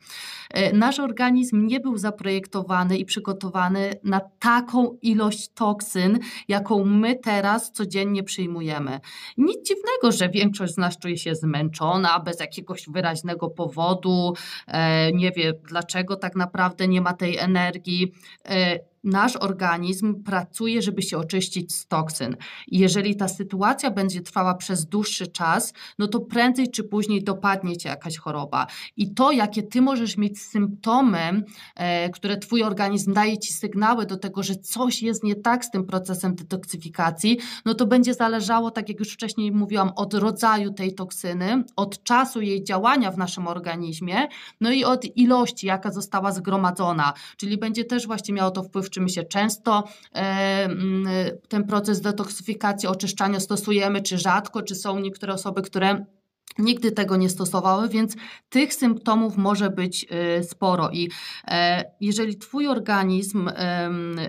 E, 0.50 0.72
nasz 0.72 0.98
organizm 0.98 1.66
nie 1.66 1.80
był 1.80 1.98
zaprojektowany 1.98 2.98
i 2.98 3.04
przygotowany 3.04 3.90
na 4.04 4.20
taką 4.38 4.98
ilość 5.02 5.48
toksyn, 5.54 6.18
jaką 6.48 6.84
my 6.84 7.16
teraz 7.16 7.72
codziennie 7.72 8.22
przyjmujemy. 8.22 9.00
Nic 9.38 9.68
dziwnego, 9.68 10.12
że 10.12 10.28
większość 10.28 10.74
z 10.74 10.78
nas 10.78 10.98
czuje 10.98 11.18
się 11.18 11.34
zmęczona, 11.34 12.20
bez 12.20 12.40
jakiegoś 12.40 12.88
wyraźnego 12.88 13.50
powodu, 13.50 14.34
e, 14.66 15.12
nie 15.12 15.32
wie 15.32 15.52
dlaczego 15.68 16.16
tak 16.16 16.36
naprawdę 16.36 16.88
nie 16.88 17.00
ma 17.00 17.12
tej 17.12 17.38
energii 17.38 18.12
e, 18.44 18.78
nasz 19.06 19.36
organizm 19.36 20.22
pracuje, 20.22 20.82
żeby 20.82 21.02
się 21.02 21.18
oczyścić 21.18 21.74
z 21.74 21.86
toksyn. 21.86 22.36
I 22.66 22.78
jeżeli 22.78 23.16
ta 23.16 23.28
sytuacja 23.28 23.90
będzie 23.90 24.20
trwała 24.20 24.54
przez 24.54 24.86
dłuższy 24.86 25.26
czas, 25.26 25.72
no 25.98 26.08
to 26.08 26.20
prędzej 26.20 26.70
czy 26.70 26.84
później 26.84 27.24
dopadnie 27.24 27.76
cię 27.76 27.88
jakaś 27.88 28.16
choroba. 28.16 28.66
I 28.96 29.14
to, 29.14 29.32
jakie 29.32 29.62
ty 29.62 29.82
możesz 29.82 30.16
mieć 30.16 30.42
symptomy, 30.42 31.44
e, 31.74 32.10
które 32.10 32.36
twój 32.36 32.62
organizm 32.62 33.12
daje 33.12 33.38
ci 33.38 33.52
sygnały 33.52 34.06
do 34.06 34.16
tego, 34.16 34.42
że 34.42 34.54
coś 34.56 35.02
jest 35.02 35.24
nie 35.24 35.34
tak 35.34 35.64
z 35.64 35.70
tym 35.70 35.84
procesem 35.84 36.34
detoksyfikacji, 36.34 37.38
no 37.64 37.74
to 37.74 37.86
będzie 37.86 38.14
zależało, 38.14 38.70
tak 38.70 38.88
jak 38.88 38.98
już 38.98 39.12
wcześniej 39.12 39.52
mówiłam, 39.52 39.90
od 39.96 40.14
rodzaju 40.14 40.72
tej 40.72 40.94
toksyny, 40.94 41.64
od 41.76 42.02
czasu 42.02 42.40
jej 42.40 42.64
działania 42.64 43.10
w 43.10 43.18
naszym 43.18 43.48
organizmie, 43.48 44.28
no 44.60 44.72
i 44.72 44.84
od 44.84 45.16
ilości, 45.16 45.66
jaka 45.66 45.90
została 45.90 46.32
zgromadzona. 46.32 47.12
Czyli 47.36 47.58
będzie 47.58 47.84
też 47.84 48.06
właśnie 48.06 48.34
miało 48.34 48.50
to 48.50 48.62
wpływ, 48.62 48.90
czy 48.96 49.00
my 49.00 49.08
się 49.08 49.24
często 49.24 49.84
e, 50.14 50.68
ten 51.48 51.64
proces 51.64 52.00
detoksyfikacji, 52.00 52.88
oczyszczania 52.88 53.40
stosujemy, 53.40 54.02
czy 54.02 54.18
rzadko, 54.18 54.62
czy 54.62 54.74
są 54.74 54.98
niektóre 54.98 55.32
osoby, 55.32 55.62
które 55.62 56.04
nigdy 56.58 56.92
tego 56.92 57.16
nie 57.16 57.28
stosowały, 57.30 57.88
więc 57.88 58.16
tych 58.48 58.74
symptomów 58.74 59.36
może 59.36 59.70
być 59.70 60.06
y, 60.40 60.44
sporo. 60.44 60.90
I 60.90 61.10
e, 61.48 61.84
jeżeli 62.00 62.36
Twój 62.36 62.68
organizm 62.68 63.50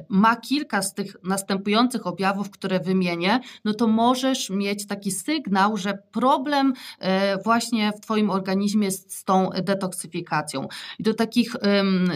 ma 0.10 0.36
kilka 0.36 0.82
z 0.82 0.94
tych 0.94 1.16
następujących 1.24 2.08
objawów, 2.08 2.50
które 2.50 2.80
wymienię, 2.80 3.40
no 3.66 3.74
to 3.74 3.88
możesz 3.88 4.50
mieć 4.50 4.88
taki 4.88 5.12
sygnał, 5.12 5.78
że 5.78 5.98
problem 6.12 6.74
e, 7.00 7.44
właśnie 7.44 7.92
w 7.98 8.02
Twoim 8.02 8.30
organizmie 8.30 8.86
jest 8.86 9.14
z 9.14 9.24
tą 9.24 9.50
detoksyfikacją. 9.64 10.68
I 11.00 11.04
do 11.04 11.14
takich 11.14 11.56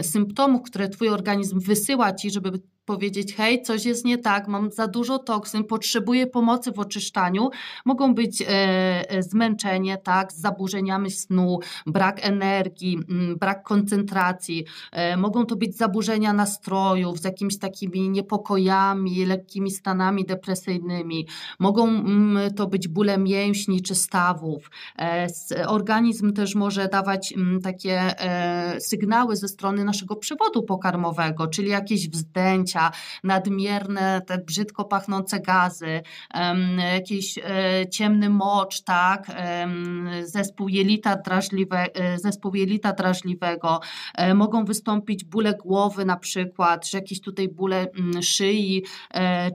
symptomów, 0.02 0.62
które 0.62 0.88
Twój 0.88 1.08
organizm 1.08 1.60
wysyła 1.60 2.12
Ci, 2.12 2.30
żeby 2.30 2.52
powiedzieć, 2.84 3.34
hej, 3.34 3.62
coś 3.62 3.84
jest 3.84 4.04
nie 4.04 4.18
tak, 4.18 4.48
mam 4.48 4.70
za 4.70 4.86
dużo 4.86 5.18
toksyn, 5.18 5.64
potrzebuję 5.64 6.26
pomocy 6.26 6.72
w 6.72 6.78
oczyszczaniu. 6.78 7.50
Mogą 7.84 8.14
być 8.14 8.42
e, 8.42 8.46
e 9.10 9.22
zmęczenie, 9.22 9.98
tak, 9.98 10.32
z 10.32 10.36
zaburzeniami 10.36 11.10
snu, 11.10 11.58
brak 11.86 12.26
energii, 12.26 12.98
m, 13.08 13.20
mm, 13.20 13.38
brak 13.38 13.62
koncentracji. 13.62 14.64
E, 14.92 15.16
mogą 15.16 15.46
to 15.46 15.56
być 15.56 15.76
zaburzenia 15.76 16.32
nastrojów 16.32 17.20
z 17.20 17.24
jakimiś 17.24 17.58
takimi 17.58 18.10
niepokojami, 18.10 19.26
lekkimi 19.26 19.70
stanami 19.70 20.24
depresyjnymi. 20.24 21.26
Mogą 21.58 21.88
m, 21.88 22.06
mm, 22.06 22.54
to 22.54 22.66
być 22.66 22.88
bóle 22.88 23.18
mięśni 23.18 23.82
czy 23.82 23.94
stawów. 23.94 24.70
E, 24.98 25.28
organizm 25.66 26.32
też 26.32 26.54
może 26.54 26.88
dawać 26.88 27.32
m, 27.32 27.42
mm, 27.42 27.60
takie 27.60 28.20
e, 28.20 28.80
sygnały 28.80 29.36
ze 29.36 29.48
strony 29.48 29.84
naszego 29.84 30.16
przewodu 30.16 30.62
pokarmowego, 30.62 31.46
czyli 31.46 31.68
jakieś 31.68 32.08
nadmierne, 33.24 34.22
te 34.26 34.38
brzydko 34.38 34.84
pachnące 34.84 35.40
gazy, 35.40 36.02
jakiś 36.94 37.38
e, 37.38 37.42
ciemny 37.90 38.30
mocz, 38.30 38.82
tak, 38.82 39.26
zespół 40.24 40.68
jelita, 40.68 41.16
drażliwe, 41.16 41.94
e, 41.94 42.18
zespół 42.18 42.54
jelita 42.54 42.92
drażliwego, 42.92 43.80
e, 44.14 44.34
mogą 44.34 44.64
wystąpić 44.64 45.24
bóle 45.24 45.54
głowy 45.54 46.04
na 46.04 46.16
przykład, 46.16 46.86
czy 46.88 46.96
jakieś 46.96 47.20
tutaj 47.20 47.48
bóle 47.48 47.86
mm, 47.90 48.22
szyi 48.22 48.84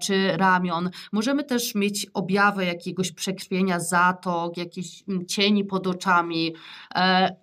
czy 0.01 0.38
ramion. 0.38 0.89
Możemy 1.12 1.43
też 1.43 1.75
mieć 1.75 2.07
objawy 2.13 2.65
jakiegoś 2.65 3.12
przekrwienia 3.12 3.79
zatok, 3.79 4.57
jakieś 4.57 5.03
mm, 5.07 5.25
cieni 5.25 5.65
pod 5.65 5.88
oczami, 5.88 6.55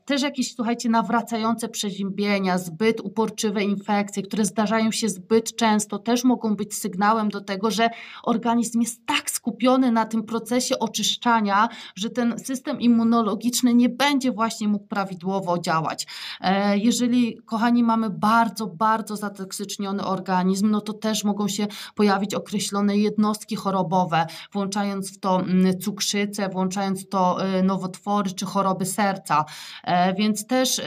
też 0.05 0.23
jakieś, 0.23 0.55
słuchajcie, 0.55 0.89
nawracające 0.89 1.69
przeziębienia, 1.69 2.59
zbyt 2.59 3.01
uporczywe 3.01 3.65
infekcje, 3.65 4.23
które 4.23 4.45
zdarzają 4.45 4.93
się 4.93 5.09
zbyt 5.09 5.57
często 5.57 5.64
często 5.65 5.99
też 5.99 6.25
mogą 6.25 6.57
być 6.57 6.75
sygnałem 6.75 7.29
do 7.29 7.41
tego, 7.41 7.71
że 7.71 7.91
organizm 8.23 8.81
jest 8.81 9.07
tak 9.07 9.31
skupiony 9.31 9.93
na 9.93 10.05
tym 10.07 10.23
procesie 10.23 10.79
oczyszczania, 10.79 11.69
że 11.97 12.11
ten 12.11 12.39
system 12.39 12.81
immunologiczny 12.81 13.75
nie 13.75 13.89
będzie 13.89 14.33
właśnie 14.33 14.69
mógł 14.69 14.87
prawidłowo 14.87 15.59
działać. 15.59 16.07
E, 16.41 16.79
jeżeli, 16.79 17.37
kochani, 17.47 17.83
mamy 17.83 18.11
bardzo, 18.11 18.67
bardzo 18.67 19.17
zatoksyczniony 19.17 20.05
organizm, 20.05 20.71
no 20.71 20.81
to 20.81 20.93
też 20.93 21.25
mogą 21.25 21.49
się 21.49 21.67
pojawić 21.95 22.35
określone 22.35 22.97
jednostki 22.97 23.57
chorobowe, 23.57 24.27
włączając 24.53 25.17
w 25.17 25.21
to 25.21 25.41
mm, 25.41 25.81
cukrzycę, 25.81 26.49
włączając 26.49 27.07
w 27.07 27.09
to 27.09 27.47
y, 27.59 27.63
nowotwory 27.63 28.31
czy 28.31 28.47
choroby 28.47 28.87
serca. 28.87 29.45
E, 29.85 30.15
więc 30.15 30.47
też 30.47 30.81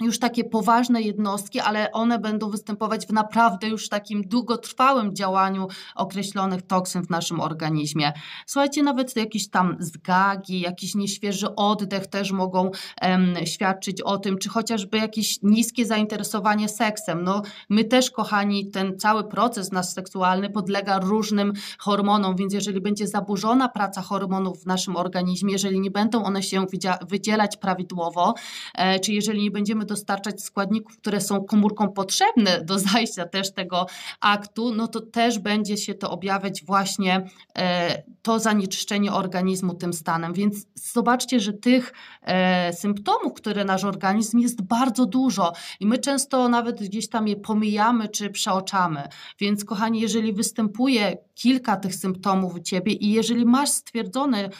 już 0.00 0.18
takie 0.18 0.44
poważne 0.44 1.02
jednostki, 1.02 1.60
ale 1.60 1.92
one 1.92 2.18
będą 2.18 2.50
występować 2.50 3.06
w 3.06 3.12
naprawdę 3.12 3.68
już 3.68 3.88
takim 3.88 4.22
długotrwałym 4.22 5.14
działaniu 5.14 5.68
określonych 5.94 6.62
toksyn 6.62 7.02
w 7.02 7.10
naszym 7.10 7.40
organizmie. 7.40 8.12
Słuchajcie, 8.46 8.82
nawet 8.82 9.16
jakieś 9.16 9.48
tam 9.48 9.76
zgagi, 9.78 10.60
jakiś 10.60 10.94
nieświeży 10.94 11.54
oddech 11.54 12.06
też 12.06 12.32
mogą 12.32 12.70
um, 13.02 13.34
świadczyć 13.46 14.02
o 14.02 14.18
tym, 14.18 14.38
czy 14.38 14.48
chociażby 14.48 14.98
jakieś 14.98 15.42
niskie 15.42 15.86
zainteresowanie 15.86 16.68
seksem. 16.68 17.24
No, 17.24 17.42
my 17.68 17.84
też, 17.84 18.10
kochani, 18.10 18.70
ten 18.70 18.98
cały 18.98 19.24
proces 19.24 19.72
nasz 19.72 19.86
seksualny 19.86 20.50
podlega 20.50 20.98
różnym 20.98 21.52
hormonom, 21.78 22.36
więc 22.36 22.54
jeżeli 22.54 22.80
będzie 22.80 23.06
zaburzona 23.06 23.68
praca 23.68 24.02
hormonów 24.02 24.62
w 24.62 24.66
naszym 24.66 24.96
organizmie, 24.96 25.52
jeżeli 25.52 25.80
nie 25.80 25.90
będą 25.90 26.24
one 26.24 26.42
się 26.42 26.66
wydzielać 27.08 27.56
prawidłowo, 27.56 28.34
e, 28.74 29.00
czy 29.00 29.12
jeżeli 29.12 29.42
nie 29.42 29.50
będziemy 29.50 29.86
dostarczać 29.90 30.42
składników, 30.42 30.96
które 30.96 31.20
są 31.20 31.44
komórkom 31.44 31.92
potrzebne 31.92 32.64
do 32.64 32.78
zajścia 32.78 33.24
też 33.24 33.52
tego 33.52 33.86
aktu, 34.20 34.74
no 34.74 34.88
to 34.88 35.00
też 35.00 35.38
będzie 35.38 35.76
się 35.76 35.94
to 35.94 36.10
objawiać 36.10 36.64
właśnie 36.64 37.26
e, 37.58 38.02
to 38.22 38.38
zanieczyszczenie 38.38 39.12
organizmu 39.12 39.74
tym 39.74 39.92
stanem. 39.92 40.32
Więc 40.32 40.66
zobaczcie, 40.74 41.40
że 41.40 41.52
tych 41.52 41.92
e, 42.22 42.72
symptomów, 42.72 43.32
które 43.34 43.64
nasz 43.64 43.84
organizm 43.84 44.38
jest 44.38 44.62
bardzo 44.62 45.06
dużo 45.06 45.52
i 45.80 45.86
my 45.86 45.98
często 45.98 46.48
nawet 46.48 46.82
gdzieś 46.82 47.08
tam 47.08 47.28
je 47.28 47.36
pomijamy 47.36 48.08
czy 48.08 48.30
przeoczamy. 48.30 49.08
Więc 49.38 49.64
kochani, 49.64 50.00
jeżeli 50.00 50.32
występuje 50.32 51.16
kilka 51.34 51.76
tych 51.76 51.94
symptomów 51.94 52.54
u 52.54 52.60
ciebie 52.60 52.92
i 52.92 53.12
jeżeli 53.12 53.46
masz 53.46 53.70
stwierdzone 53.70 54.50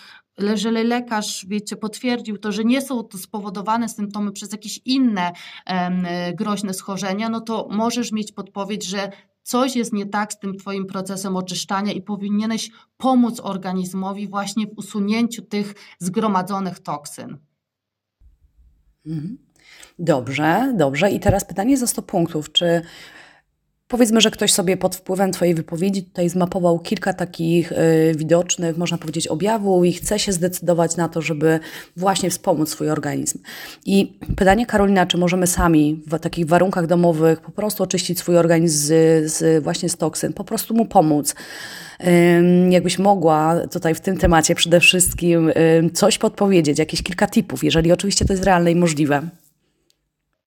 jeżeli 0.42 0.84
lekarz, 0.84 1.46
wiecie, 1.48 1.76
potwierdził 1.76 2.38
to, 2.38 2.52
że 2.52 2.64
nie 2.64 2.82
są 2.82 3.02
to 3.02 3.18
spowodowane 3.18 3.88
symptomy 3.88 4.32
przez 4.32 4.52
jakieś 4.52 4.80
inne 4.84 5.32
groźne 6.34 6.74
schorzenia, 6.74 7.28
no 7.28 7.40
to 7.40 7.68
możesz 7.70 8.12
mieć 8.12 8.32
podpowiedź, 8.32 8.84
że 8.86 9.10
coś 9.42 9.76
jest 9.76 9.92
nie 9.92 10.06
tak 10.06 10.32
z 10.32 10.38
tym 10.38 10.56
Twoim 10.56 10.86
procesem 10.86 11.36
oczyszczania 11.36 11.92
i 11.92 12.02
powinieneś 12.02 12.70
pomóc 12.96 13.40
organizmowi 13.40 14.28
właśnie 14.28 14.66
w 14.66 14.78
usunięciu 14.78 15.42
tych 15.42 15.74
zgromadzonych 15.98 16.78
toksyn. 16.78 17.38
Mhm. 19.06 19.38
Dobrze, 19.98 20.74
dobrze. 20.76 21.10
I 21.10 21.20
teraz 21.20 21.44
pytanie 21.44 21.76
za 21.76 21.86
100 21.86 22.02
punktów. 22.02 22.52
Czy 22.52 22.82
Powiedzmy, 23.90 24.20
że 24.20 24.30
ktoś 24.30 24.52
sobie 24.52 24.76
pod 24.76 24.96
wpływem 24.96 25.32
Twojej 25.32 25.54
wypowiedzi 25.54 26.02
tutaj 26.02 26.28
zmapował 26.28 26.78
kilka 26.78 27.12
takich 27.12 27.72
y, 27.72 27.76
widocznych, 28.16 28.76
można 28.76 28.98
powiedzieć, 28.98 29.28
objawów 29.28 29.84
i 29.84 29.92
chce 29.92 30.18
się 30.18 30.32
zdecydować 30.32 30.96
na 30.96 31.08
to, 31.08 31.22
żeby 31.22 31.60
właśnie 31.96 32.30
wspomóc 32.30 32.68
swój 32.70 32.90
organizm. 32.90 33.38
I 33.86 34.18
pytanie 34.36 34.66
Karolina, 34.66 35.06
czy 35.06 35.18
możemy 35.18 35.46
sami 35.46 36.02
w 36.06 36.18
takich 36.18 36.46
warunkach 36.46 36.86
domowych 36.86 37.40
po 37.40 37.50
prostu 37.50 37.82
oczyścić 37.82 38.18
swój 38.18 38.36
organizm 38.36 38.78
z, 38.78 39.32
z 39.32 39.64
właśnie 39.64 39.88
z 39.88 39.96
toksyn, 39.96 40.32
po 40.32 40.44
prostu 40.44 40.74
mu 40.74 40.86
pomóc. 40.86 41.34
Jakbyś 42.70 42.98
mogła 42.98 43.60
tutaj 43.72 43.94
w 43.94 44.00
tym 44.00 44.16
temacie 44.16 44.54
przede 44.54 44.80
wszystkim 44.80 45.52
coś 45.94 46.18
podpowiedzieć, 46.18 46.78
jakieś 46.78 47.02
kilka 47.02 47.26
tipów, 47.26 47.64
jeżeli 47.64 47.92
oczywiście 47.92 48.24
to 48.24 48.32
jest 48.32 48.44
realne 48.44 48.72
i 48.72 48.76
możliwe. 48.76 49.22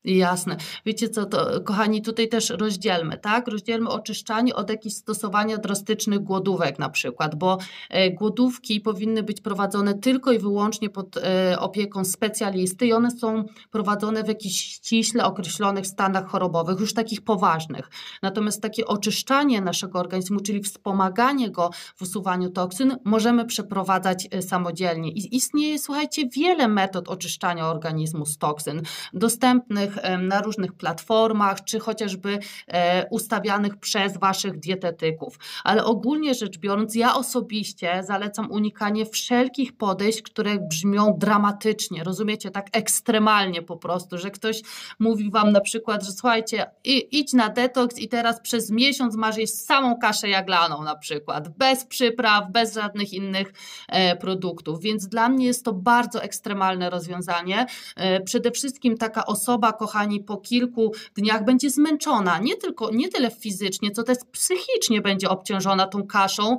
Jasne. 0.06 0.58
Wiecie 0.86 1.10
co, 1.10 1.26
to 1.26 1.62
kochani, 1.62 2.02
tutaj 2.02 2.30
też 2.30 2.50
rozdzielmy, 2.50 3.18
tak? 3.18 3.48
Rozdzielmy 3.48 3.90
oczyszczanie 3.90 4.56
od 4.56 4.70
jakichś 4.70 4.96
stosowania 4.96 5.58
drastycznych 5.58 6.20
głodówek 6.20 6.80
na 6.80 6.90
przykład, 6.90 7.36
bo 7.36 7.58
e, 7.90 8.12
głodówki 8.12 8.82
powinny 8.82 9.24
być 9.24 9.42
prowadzone 9.42 9.94
tylko 9.94 10.32
i 10.32 10.40
wyłącznie 10.40 10.90
pod 10.90 11.18
e, 11.18 11.60
opieką 11.60 12.06
specjalisty 12.06 12.86
i 12.88 12.94
one 12.94 13.12
są 13.12 13.46
prowadzone 13.72 14.24
w 14.24 14.28
jakichś 14.28 14.56
ściśle 14.56 15.26
określonych 15.26 15.88
stanach 15.88 16.28
chorobowych, 16.28 16.80
już 16.80 16.94
takich 16.94 17.22
poważnych. 17.22 17.90
Natomiast 18.22 18.62
takie 18.62 18.88
oczyszczanie 18.88 19.62
naszego 19.62 20.00
organizmu, 20.00 20.40
czyli 20.40 20.64
wspomaganie 20.64 21.52
go 21.52 21.70
w 21.96 22.02
usuwaniu 22.02 22.50
toksyn, 22.50 22.98
możemy 23.04 23.46
przeprowadzać 23.46 24.28
e, 24.32 24.42
samodzielnie. 24.42 25.12
I 25.12 25.36
istnieje, 25.36 25.80
słuchajcie, 25.80 26.30
wiele 26.30 26.68
metod 26.68 27.10
oczyszczania 27.10 27.68
organizmu 27.68 28.26
z 28.26 28.38
toksyn, 28.38 28.82
dostępnych 29.14 29.93
na 30.20 30.42
różnych 30.42 30.74
platformach, 30.74 31.64
czy 31.64 31.80
chociażby 31.80 32.40
e, 32.68 33.06
ustawianych 33.10 33.78
przez 33.78 34.18
Waszych 34.18 34.60
dietetyków. 34.60 35.40
Ale 35.64 35.86
ogólnie 35.86 36.34
rzecz 36.34 36.58
biorąc, 36.58 36.96
ja 36.96 37.16
osobiście 37.16 38.04
zalecam 38.08 38.52
unikanie 38.52 39.06
wszelkich 39.06 39.78
podejść, 39.78 40.22
które 40.22 40.60
brzmią 40.60 41.16
dramatycznie, 41.18 42.04
rozumiecie, 42.04 42.52
tak 42.52 42.68
ekstremalnie 42.72 43.62
po 43.62 43.78
prostu, 43.78 44.18
że 44.18 44.32
ktoś 44.32 44.62
mówi 45.00 45.32
Wam 45.32 45.52
na 45.52 45.62
przykład, 45.62 46.06
że 46.06 46.12
słuchajcie, 46.12 46.66
idź 46.84 47.34
na 47.34 47.50
detoks 47.50 47.98
i 47.98 48.08
teraz 48.08 48.42
przez 48.42 48.72
miesiąc 48.72 49.16
masz 49.16 49.38
jeść 49.38 49.54
samą 49.54 49.98
kaszę 49.98 50.30
jaglaną 50.30 50.84
na 50.84 50.96
przykład, 50.96 51.50
bez 51.58 51.86
przypraw, 51.86 52.52
bez 52.52 52.74
żadnych 52.74 53.14
innych 53.14 53.54
e, 53.90 54.16
produktów. 54.16 54.82
Więc 54.82 55.08
dla 55.08 55.30
mnie 55.30 55.46
jest 55.46 55.66
to 55.66 55.74
bardzo 55.74 56.24
ekstremalne 56.24 56.90
rozwiązanie. 56.90 57.66
E, 57.96 58.22
przede 58.22 58.52
wszystkim 58.52 58.98
taka 58.98 59.26
osoba, 59.26 59.74
kochani, 59.84 60.20
po 60.20 60.38
kilku 60.38 60.92
dniach 61.16 61.46
będzie 61.46 61.70
zmęczona, 61.70 62.40
nie 62.40 62.56
tylko, 62.56 62.92
nie 62.92 63.10
tyle 63.10 63.32
fizycznie, 63.32 63.92
co 63.92 64.04
też 64.04 64.18
psychicznie 64.32 65.02
będzie 65.02 65.30
obciążona 65.30 65.88
tą 65.88 66.08
kaszą, 66.08 66.58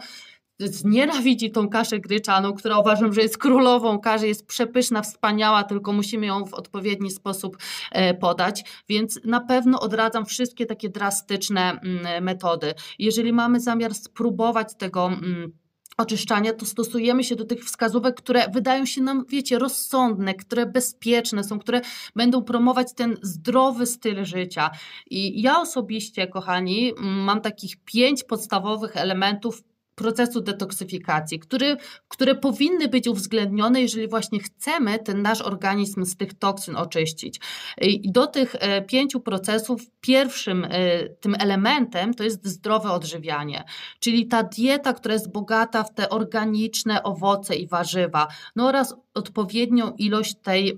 znienawidzi 0.60 1.50
tą 1.50 1.68
kaszę 1.68 1.98
gryczaną, 1.98 2.52
która 2.52 2.78
uważam, 2.78 3.12
że 3.12 3.20
jest 3.20 3.38
królową 3.38 3.98
kaszy, 3.98 4.28
jest 4.28 4.46
przepyszna, 4.46 5.02
wspaniała, 5.02 5.64
tylko 5.64 5.92
musimy 5.92 6.26
ją 6.26 6.44
w 6.44 6.54
odpowiedni 6.54 7.10
sposób 7.10 7.56
e, 7.92 8.14
podać, 8.14 8.64
więc 8.88 9.20
na 9.24 9.40
pewno 9.40 9.80
odradzam 9.80 10.26
wszystkie 10.26 10.66
takie 10.66 10.88
drastyczne 10.88 11.80
mm, 11.80 12.24
metody. 12.24 12.74
Jeżeli 12.98 13.32
mamy 13.32 13.60
zamiar 13.60 13.94
spróbować 13.94 14.74
tego 14.78 15.06
mm, 15.06 15.52
oczyszczania, 15.96 16.52
to 16.52 16.66
stosujemy 16.66 17.24
się 17.24 17.36
do 17.36 17.44
tych 17.44 17.64
wskazówek, 17.64 18.14
które 18.14 18.48
wydają 18.48 18.86
się 18.86 19.02
nam, 19.02 19.24
wiecie, 19.28 19.58
rozsądne, 19.58 20.34
które 20.34 20.66
bezpieczne 20.66 21.44
są, 21.44 21.58
które 21.58 21.80
będą 22.16 22.42
promować 22.42 22.94
ten 22.94 23.16
zdrowy 23.22 23.86
styl 23.86 24.24
życia. 24.24 24.70
I 25.10 25.42
ja 25.42 25.60
osobiście, 25.60 26.26
kochani, 26.26 26.92
mam 26.98 27.40
takich 27.40 27.76
pięć 27.84 28.24
podstawowych 28.24 28.96
elementów 28.96 29.62
procesu 29.94 30.40
detoksyfikacji, 30.40 31.38
który, 31.38 31.76
które 32.08 32.34
powinny 32.34 32.88
być 32.88 33.08
uwzględnione, 33.08 33.80
jeżeli 33.80 34.08
właśnie 34.08 34.38
chcemy 34.38 34.98
ten 34.98 35.22
nasz 35.22 35.42
organizm 35.42 36.04
z 36.04 36.16
tych 36.16 36.34
toksyn 36.34 36.76
oczyścić. 36.76 37.40
I 37.80 38.12
do 38.12 38.26
tych 38.26 38.54
e, 38.58 38.82
pięciu 38.82 39.20
procesów 39.20 39.82
pierwszym 40.00 40.64
e, 40.64 40.68
tym 41.08 41.34
elementem 41.38 42.14
to 42.14 42.24
jest 42.24 42.46
zdrowe 42.46 42.90
odżywianie, 42.90 43.64
czyli 44.00 44.26
ta 44.26 44.42
dieta, 44.42 44.92
która 44.92 45.14
jest 45.14 45.32
bogata 45.32 45.84
w 45.84 45.94
te 45.94 46.08
organiczne 46.08 47.02
owoce 47.02 47.56
i 47.56 47.68
warzywa, 47.68 48.28
no 48.56 48.66
oraz 48.66 48.94
odpowiednią 49.14 49.92
ilość 49.98 50.34
tej 50.42 50.76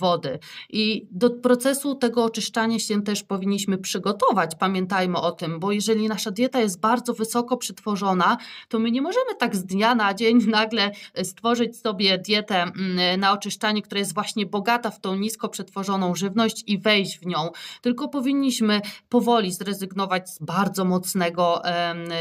wody. 0.00 0.38
I 0.70 1.06
do 1.10 1.30
procesu 1.30 1.94
tego 1.94 2.24
oczyszczania 2.24 2.78
się 2.78 3.02
też 3.02 3.22
powinniśmy 3.22 3.78
przygotować, 3.78 4.54
pamiętajmy 4.58 5.18
o 5.18 5.32
tym, 5.32 5.60
bo 5.60 5.72
jeżeli 5.72 6.08
nasza 6.08 6.30
dieta 6.30 6.60
jest 6.60 6.80
bardzo 6.80 7.14
wysoko 7.14 7.56
przetworzona, 7.56 8.36
to 8.68 8.78
my 8.78 8.90
nie 8.90 9.02
możemy 9.02 9.34
tak 9.38 9.56
z 9.56 9.64
dnia 9.64 9.94
na 9.94 10.14
dzień 10.14 10.38
nagle 10.60 10.90
e, 11.14 11.24
stworzyć 11.24 11.80
sobie 11.80 12.18
dietę 12.18 12.62
mm, 12.62 13.20
na 13.20 13.32
oczyszczanie, 13.32 13.82
która 13.82 13.98
jest 13.98 14.14
właśnie 14.14 14.46
bogata 14.46 14.90
w 14.90 15.00
tą 15.00 15.16
nisko 15.16 15.48
przetworzoną 15.48 16.14
żywność 16.14 16.64
i 16.66 16.78
wejść 16.78 17.18
w 17.18 17.26
nią. 17.26 17.50
Tylko 17.80 18.08
powinniśmy 18.08 18.80
powoli 19.08 19.52
zrezygnować 19.52 20.30
z 20.30 20.38
bardzo 20.38 20.84
mocnego, 20.84 21.62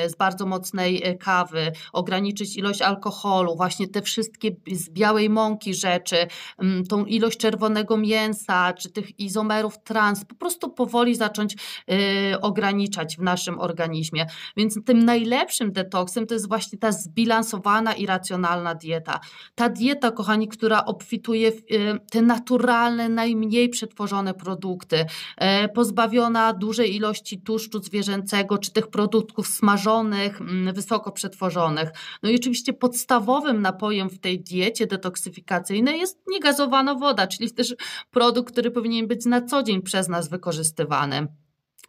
z 0.07 0.15
bardzo 0.15 0.45
mocnej 0.45 1.03
e, 1.03 1.15
kawy, 1.15 1.71
ograniczyć 1.93 2.57
ilość 2.57 2.81
alkoholu, 2.81 3.55
właśnie 3.55 3.87
te 3.87 4.01
wszystkie 4.01 4.51
z 4.71 4.89
białej 4.89 5.29
mąki 5.29 5.48
rzeczy, 5.73 6.27
mm, 6.57 6.85
tą 6.85 7.05
ilość 7.05 7.37
czerwonego 7.37 7.97
mięsa, 7.97 8.73
czy 8.73 8.89
tych 8.89 9.19
izomerów 9.19 9.83
trans, 9.83 10.25
po 10.25 10.35
prostu 10.35 10.69
powoli 10.69 11.15
zacząć 11.15 11.55
e, 11.89 12.41
ograniczać 12.41 13.17
w 13.17 13.21
naszym 13.21 13.59
organizmie. 13.59 14.25
Więc 14.57 14.79
tym 14.85 15.05
najlepszym 15.05 15.71
detoksem 15.71 16.27
to 16.27 16.33
jest 16.33 16.47
właśnie 16.47 16.79
ta 16.79 16.91
zbilansowana 16.91 17.93
i 17.93 18.05
racjonalna 18.05 18.75
dieta. 18.75 19.19
Ta 19.55 19.69
dieta, 19.69 20.11
kochani, 20.11 20.47
która 20.47 20.85
obfituje 20.85 21.51
w 21.51 21.55
y, 21.55 21.99
te 22.11 22.21
naturalne, 22.21 23.09
najmniej 23.09 23.69
przetworzone 23.69 24.33
produkty, 24.33 25.05
e, 25.37 25.69
pozbawiona 25.69 26.53
dużej 26.53 26.95
ilości 26.95 27.41
tłuszczu 27.41 27.83
zwierzęcego, 27.83 28.57
czy 28.57 28.71
tych 28.71 28.87
produktów 28.87 29.47
smażonych, 29.47 30.41
mm, 30.41 30.75
wysoko 30.75 31.11
przetworzonych. 31.11 31.89
No 32.23 32.29
i 32.29 32.35
oczywiście 32.35 32.73
podstawowym 32.73 33.61
napojem 33.61 34.09
w 34.09 34.19
tej 34.19 34.39
diecie 34.39 34.87
detoksyfikacyjnej 34.87 35.38
jest 35.97 36.19
niegazowana 36.27 36.95
woda, 36.95 37.27
czyli 37.27 37.51
też 37.51 37.75
produkt, 38.11 38.51
który 38.51 38.71
powinien 38.71 39.07
być 39.07 39.25
na 39.25 39.41
co 39.41 39.63
dzień 39.63 39.81
przez 39.81 40.07
nas 40.07 40.29
wykorzystywany. 40.29 41.27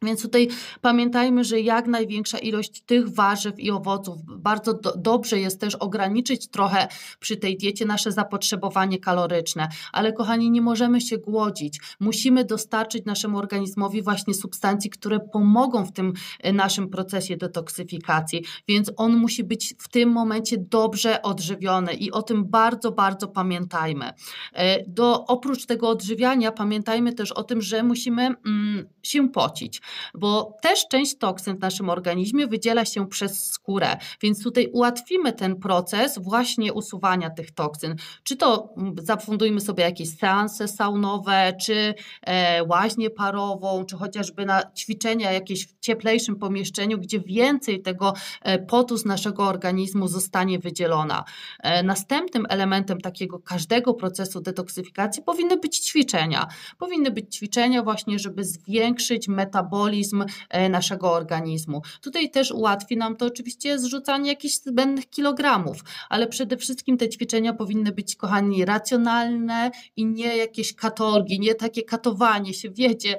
Więc 0.04 0.22
tutaj 0.22 0.48
pamiętajmy, 0.80 1.44
że 1.44 1.60
jak 1.60 1.86
największa 1.86 2.38
ilość 2.38 2.82
tych 2.82 3.08
warzyw 3.08 3.58
i 3.58 3.70
owoców, 3.70 4.18
bardzo 4.24 4.74
do, 4.74 4.96
dobrze 4.96 5.40
jest 5.40 5.60
też 5.60 5.74
ograniczyć 5.74 6.48
trochę 6.48 6.88
przy 7.18 7.36
tej 7.36 7.56
diecie 7.56 7.86
nasze 7.86 8.12
zapotrzebowanie 8.12 8.98
kaloryczne, 8.98 9.68
ale 9.92 10.12
kochani, 10.12 10.50
nie 10.50 10.62
możemy 10.62 11.00
się 11.00 11.18
głodzić. 11.18 11.80
Musimy 12.00 12.44
dostarczyć 12.44 13.04
naszemu 13.04 13.38
organizmowi 13.38 14.02
właśnie 14.02 14.34
substancji, 14.34 14.90
które 14.90 15.20
pomogą 15.20 15.84
w 15.84 15.92
tym 15.92 16.12
e, 16.40 16.52
naszym 16.52 16.88
procesie 16.88 17.36
detoksyfikacji, 17.36 18.44
więc 18.68 18.92
on 18.96 19.16
musi 19.16 19.44
być 19.44 19.74
w 19.78 19.88
tym 19.88 20.10
momencie 20.10 20.56
dobrze 20.58 21.22
odżywiony 21.22 21.94
i 21.94 22.10
o 22.10 22.22
tym 22.22 22.44
bardzo, 22.44 22.92
bardzo 22.92 23.28
pamiętajmy. 23.28 24.10
E, 24.52 24.84
do, 24.86 25.26
oprócz 25.26 25.66
tego 25.66 25.88
odżywiania 25.88 26.52
pamiętajmy 26.52 27.12
też 27.12 27.32
o 27.32 27.42
tym, 27.42 27.62
że 27.62 27.82
musimy 27.82 28.22
mm, 28.22 28.88
się 29.02 29.28
pocić 29.28 29.80
bo 30.14 30.56
też 30.62 30.88
część 30.88 31.18
toksyn 31.18 31.56
w 31.56 31.60
naszym 31.60 31.90
organizmie 31.90 32.46
wydziela 32.46 32.84
się 32.84 33.08
przez 33.08 33.44
skórę, 33.44 33.96
więc 34.22 34.42
tutaj 34.42 34.68
ułatwimy 34.72 35.32
ten 35.32 35.56
proces 35.56 36.18
właśnie 36.18 36.72
usuwania 36.72 37.30
tych 37.30 37.50
toksyn. 37.50 37.96
Czy 38.22 38.36
to 38.36 38.74
zafundujmy 39.02 39.60
sobie 39.60 39.84
jakieś 39.84 40.16
seanse 40.16 40.68
saunowe, 40.68 41.52
czy 41.60 41.94
e, 42.22 42.64
łaźnię 42.64 43.10
parową, 43.10 43.84
czy 43.84 43.96
chociażby 43.96 44.46
na 44.46 44.62
ćwiczenia 44.76 45.32
jakieś 45.32 45.66
w 45.66 45.78
cieplejszym 45.80 46.36
pomieszczeniu, 46.36 46.98
gdzie 46.98 47.20
więcej 47.20 47.82
tego 47.82 48.14
e, 48.42 48.58
potu 48.58 48.96
z 48.96 49.04
naszego 49.04 49.46
organizmu 49.46 50.08
zostanie 50.08 50.58
wydzielona. 50.58 51.24
E, 51.62 51.82
następnym 51.82 52.46
elementem 52.48 53.00
takiego 53.00 53.38
każdego 53.38 53.94
procesu 53.94 54.40
detoksyfikacji 54.40 55.22
powinny 55.22 55.56
być 55.56 55.78
ćwiczenia. 55.78 56.46
Powinny 56.78 57.10
być 57.10 57.36
ćwiczenia 57.36 57.82
właśnie, 57.82 58.18
żeby 58.18 58.44
zwiększyć 58.44 59.28
metabolizm 59.28 59.79
metabolizm 59.80 60.24
e, 60.48 60.68
naszego 60.68 61.12
organizmu. 61.12 61.82
Tutaj 62.02 62.30
też 62.30 62.50
ułatwi 62.50 62.96
nam 62.96 63.16
to 63.16 63.26
oczywiście 63.26 63.78
zrzucanie 63.78 64.30
jakichś 64.30 64.54
zbędnych 64.54 65.10
kilogramów, 65.10 65.84
ale 66.08 66.26
przede 66.26 66.56
wszystkim 66.56 66.96
te 66.96 67.08
ćwiczenia 67.08 67.52
powinny 67.52 67.92
być, 67.92 68.16
kochani, 68.16 68.64
racjonalne 68.64 69.70
i 69.96 70.06
nie 70.06 70.36
jakieś 70.36 70.74
katorgi, 70.74 71.40
nie 71.40 71.54
takie 71.54 71.82
katowanie 71.82 72.54
się, 72.54 72.70
wiecie, 72.70 73.16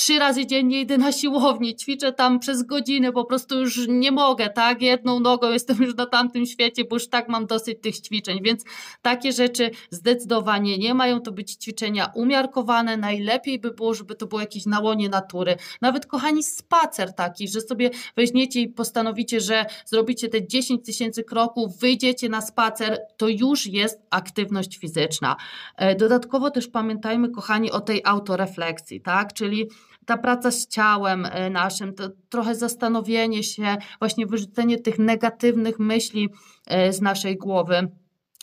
trzy 0.00 0.18
razy 0.18 0.46
dziennie 0.46 0.80
idę 0.80 0.98
na 0.98 1.12
siłownię, 1.12 1.74
ćwiczę 1.74 2.12
tam 2.12 2.38
przez 2.38 2.62
godzinę, 2.62 3.12
po 3.12 3.24
prostu 3.24 3.60
już 3.60 3.88
nie 3.88 4.12
mogę, 4.12 4.50
tak? 4.50 4.82
Jedną 4.82 5.20
nogą 5.20 5.52
jestem 5.52 5.76
już 5.82 5.94
na 5.94 6.06
tamtym 6.06 6.46
świecie, 6.46 6.84
bo 6.84 6.96
już 6.96 7.08
tak 7.08 7.28
mam 7.28 7.46
dosyć 7.46 7.78
tych 7.82 8.00
ćwiczeń, 8.00 8.38
więc 8.42 8.64
takie 9.02 9.32
rzeczy 9.32 9.70
zdecydowanie 9.90 10.78
nie 10.78 10.94
mają 10.94 11.20
to 11.20 11.32
być 11.32 11.52
ćwiczenia 11.52 12.12
umiarkowane. 12.14 12.96
Najlepiej 12.96 13.58
by 13.58 13.70
było, 13.70 13.94
żeby 13.94 14.14
to 14.14 14.26
było 14.26 14.40
jakieś 14.40 14.66
na 14.66 14.80
łonie 14.80 15.08
natury. 15.08 15.56
Nawet 15.80 16.06
kochani, 16.06 16.42
spacer 16.42 17.14
taki, 17.14 17.48
że 17.48 17.60
sobie 17.60 17.90
weźmiecie 18.16 18.60
i 18.60 18.68
postanowicie, 18.68 19.40
że 19.40 19.66
zrobicie 19.84 20.28
te 20.28 20.46
10 20.46 20.86
tysięcy 20.86 21.24
kroków, 21.24 21.78
wyjdziecie 21.78 22.28
na 22.28 22.40
spacer, 22.40 22.98
to 23.16 23.28
już 23.28 23.66
jest 23.66 24.00
aktywność 24.10 24.78
fizyczna. 24.78 25.36
E, 25.76 25.94
dodatkowo 25.94 26.50
też 26.50 26.68
pamiętajmy, 26.68 27.30
kochani, 27.30 27.70
o 27.70 27.80
tej 27.80 28.00
autorefleksji, 28.04 29.00
tak? 29.00 29.32
Czyli 29.32 29.68
ta 30.06 30.18
praca 30.18 30.50
z 30.50 30.66
ciałem 30.66 31.26
e, 31.26 31.50
naszym, 31.50 31.94
to 31.94 32.08
trochę 32.28 32.54
zastanowienie 32.54 33.42
się, 33.42 33.76
właśnie 33.98 34.26
wyrzucenie 34.26 34.78
tych 34.78 34.98
negatywnych 34.98 35.78
myśli 35.78 36.28
e, 36.66 36.92
z 36.92 37.00
naszej 37.00 37.36
głowy. 37.36 37.88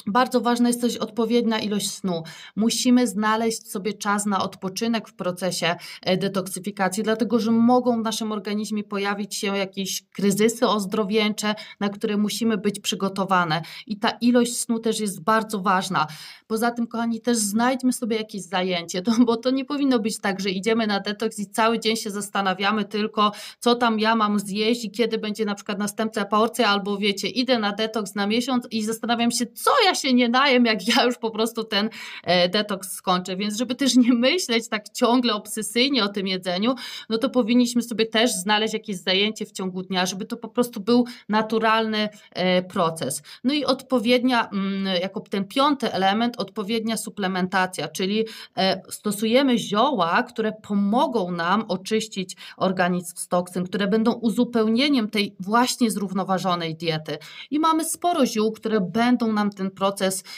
Bardzo 0.07 0.41
ważna 0.41 0.67
jest 0.67 0.81
też 0.81 0.97
odpowiednia 0.97 1.59
ilość 1.59 1.91
snu. 1.91 2.23
Musimy 2.55 3.07
znaleźć 3.07 3.71
sobie 3.71 3.93
czas 3.93 4.25
na 4.25 4.43
odpoczynek 4.43 5.09
w 5.09 5.13
procesie 5.13 5.75
e, 6.01 6.17
detoksyfikacji, 6.17 7.03
dlatego 7.03 7.39
że 7.39 7.51
mogą 7.51 7.99
w 8.01 8.03
naszym 8.03 8.31
organizmie 8.31 8.83
pojawić 8.83 9.35
się 9.35 9.57
jakieś 9.57 10.03
kryzysy 10.03 10.67
ozdrowieńcze, 10.67 11.55
na 11.79 11.89
które 11.89 12.17
musimy 12.17 12.57
być 12.57 12.79
przygotowane. 12.79 13.61
I 13.87 13.99
ta 13.99 14.09
ilość 14.09 14.57
snu 14.57 14.79
też 14.79 14.99
jest 14.99 15.23
bardzo 15.23 15.59
ważna. 15.59 16.07
Poza 16.47 16.71
tym, 16.71 16.87
kochani, 16.87 17.21
też 17.21 17.37
znajdźmy 17.37 17.93
sobie 17.93 18.17
jakieś 18.17 18.41
zajęcie, 18.41 19.01
bo 19.25 19.37
to 19.37 19.49
nie 19.49 19.65
powinno 19.65 19.99
być 19.99 20.19
tak, 20.19 20.39
że 20.39 20.49
idziemy 20.49 20.87
na 20.87 20.99
detoks 20.99 21.39
i 21.39 21.49
cały 21.49 21.79
dzień 21.79 21.95
się 21.95 22.09
zastanawiamy 22.09 22.85
tylko, 22.85 23.31
co 23.59 23.75
tam 23.75 23.99
ja 23.99 24.15
mam 24.15 24.39
zjeść 24.39 24.85
i 24.85 24.91
kiedy 24.91 25.17
będzie 25.17 25.45
na 25.45 25.55
przykład 25.55 25.79
następna 25.79 26.25
porcja, 26.25 26.69
albo 26.69 26.97
wiecie, 26.97 27.27
idę 27.27 27.59
na 27.59 27.71
detoks 27.71 28.15
na 28.15 28.27
miesiąc 28.27 28.67
i 28.71 28.83
zastanawiam 28.83 29.31
się, 29.31 29.45
co 29.45 29.71
ja 29.85 29.95
się 30.01 30.13
nie 30.13 30.29
najem, 30.29 30.65
jak 30.65 30.87
ja 30.87 31.03
już 31.03 31.17
po 31.17 31.31
prostu 31.31 31.63
ten 31.63 31.89
e, 32.23 32.49
detoks 32.49 32.91
skończę. 32.91 33.35
Więc 33.35 33.57
żeby 33.57 33.75
też 33.75 33.95
nie 33.95 34.13
myśleć 34.13 34.69
tak 34.69 34.89
ciągle 34.89 35.33
obsesyjnie 35.33 36.03
o 36.03 36.07
tym 36.07 36.27
jedzeniu, 36.27 36.75
no 37.09 37.17
to 37.17 37.29
powinniśmy 37.29 37.81
sobie 37.81 38.05
też 38.05 38.31
znaleźć 38.31 38.73
jakieś 38.73 38.97
zajęcie 38.97 39.45
w 39.45 39.51
ciągu 39.51 39.83
dnia, 39.83 40.05
żeby 40.05 40.25
to 40.25 40.37
po 40.37 40.49
prostu 40.49 40.79
był 40.79 41.05
naturalny 41.29 42.09
e, 42.31 42.63
proces. 42.63 43.21
No 43.43 43.53
i 43.53 43.65
odpowiednia, 43.65 44.49
mm, 44.49 45.01
jako 45.01 45.19
ten 45.19 45.45
piąty 45.45 45.93
element, 45.93 46.39
odpowiednia 46.39 46.97
suplementacja, 46.97 47.87
czyli 47.87 48.25
e, 48.57 48.81
stosujemy 48.89 49.57
zioła, 49.57 50.23
które 50.23 50.51
pomogą 50.51 51.31
nam 51.31 51.65
oczyścić 51.67 52.35
organizm 52.57 53.17
z 53.17 53.27
toksyn, 53.27 53.63
które 53.63 53.87
będą 53.87 54.13
uzupełnieniem 54.13 55.09
tej 55.09 55.35
właśnie 55.39 55.91
zrównoważonej 55.91 56.75
diety. 56.75 57.17
I 57.51 57.59
mamy 57.59 57.85
sporo 57.85 58.25
ziół, 58.25 58.51
które 58.51 58.81
będą 58.81 59.33
nam 59.33 59.49
ten 59.49 59.71
proces 59.71 59.86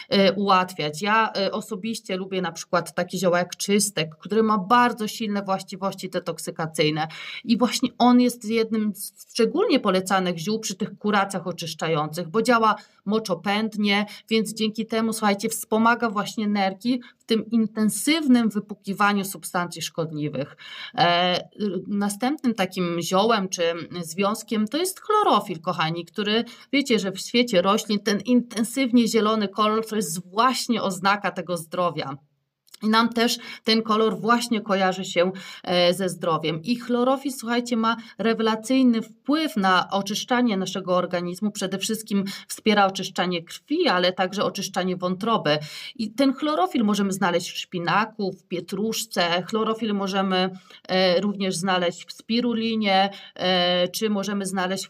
e, 0.09 0.33
ułatwiać. 0.33 1.01
Ja 1.01 1.31
e, 1.33 1.51
osobiście 1.51 2.17
lubię 2.17 2.41
na 2.41 2.51
przykład 2.51 2.95
takie 2.95 3.17
zioła 3.17 3.39
jak 3.39 3.55
czystek, 3.55 4.15
który 4.19 4.43
ma 4.43 4.57
bardzo 4.57 5.07
silne 5.07 5.41
właściwości 5.43 6.09
detoksykacyjne 6.09 7.07
i 7.43 7.57
właśnie 7.57 7.89
on 7.97 8.21
jest 8.21 8.45
jednym 8.45 8.95
z 8.95 9.29
szczególnie 9.39 9.79
polecanych 9.79 10.37
ziół 10.37 10.59
przy 10.59 10.75
tych 10.75 10.97
kuracjach 10.97 11.47
oczyszczających, 11.47 12.27
bo 12.27 12.41
działa 12.41 12.75
moczopędnie, 13.05 14.05
więc 14.29 14.53
dzięki 14.53 14.85
temu, 14.85 15.13
słuchajcie, 15.13 15.49
wspomaga 15.49 16.09
właśnie 16.09 16.47
nerki 16.47 17.01
w 17.19 17.25
tym 17.25 17.49
intensywnym 17.51 18.49
wypukiwaniu 18.49 19.25
substancji 19.25 19.81
szkodliwych. 19.81 20.57
E, 20.97 21.49
następnym 21.87 22.53
takim 22.53 23.01
ziołem 23.01 23.49
czy 23.49 23.63
związkiem 24.01 24.67
to 24.67 24.77
jest 24.77 25.01
chlorofil, 25.01 25.61
kochani, 25.61 26.05
który 26.05 26.43
wiecie, 26.73 26.99
że 26.99 27.11
w 27.11 27.19
świecie 27.19 27.61
roślin 27.61 27.99
ten 27.99 28.19
intensywnie 28.19 29.07
zielony 29.07 29.28
kolor 29.47 29.85
to 29.87 29.95
jest 29.95 30.31
właśnie 30.31 30.81
oznaka 30.81 31.31
tego 31.31 31.57
zdrowia. 31.57 32.15
I 32.83 32.89
nam 32.89 33.09
też 33.09 33.37
ten 33.63 33.81
kolor 33.81 34.19
właśnie 34.19 34.61
kojarzy 34.61 35.05
się 35.05 35.31
e, 35.63 35.93
ze 35.93 36.09
zdrowiem. 36.09 36.63
I 36.63 36.75
chlorofil, 36.75 37.31
słuchajcie, 37.31 37.77
ma 37.77 37.97
rewelacyjny 38.17 39.01
wpływ 39.01 39.57
na 39.57 39.89
oczyszczanie 39.89 40.57
naszego 40.57 40.95
organizmu. 40.95 41.51
Przede 41.51 41.77
wszystkim 41.77 42.23
wspiera 42.47 42.85
oczyszczanie 42.85 43.43
krwi, 43.43 43.87
ale 43.87 44.13
także 44.13 44.43
oczyszczanie 44.43 44.97
wątroby. 44.97 45.57
I 45.95 46.11
ten 46.11 46.33
chlorofil 46.33 46.83
możemy 46.83 47.13
znaleźć 47.13 47.51
w 47.51 47.57
szpinaku, 47.57 48.31
w 48.31 48.43
pietruszce. 48.43 49.43
Chlorofil 49.49 49.93
możemy 49.93 50.49
e, 50.87 51.21
również 51.21 51.55
znaleźć 51.55 52.05
w 52.07 52.11
spirulinie, 52.11 53.09
e, 53.35 53.87
czy 53.87 54.09
możemy 54.09 54.45
znaleźć 54.45 54.89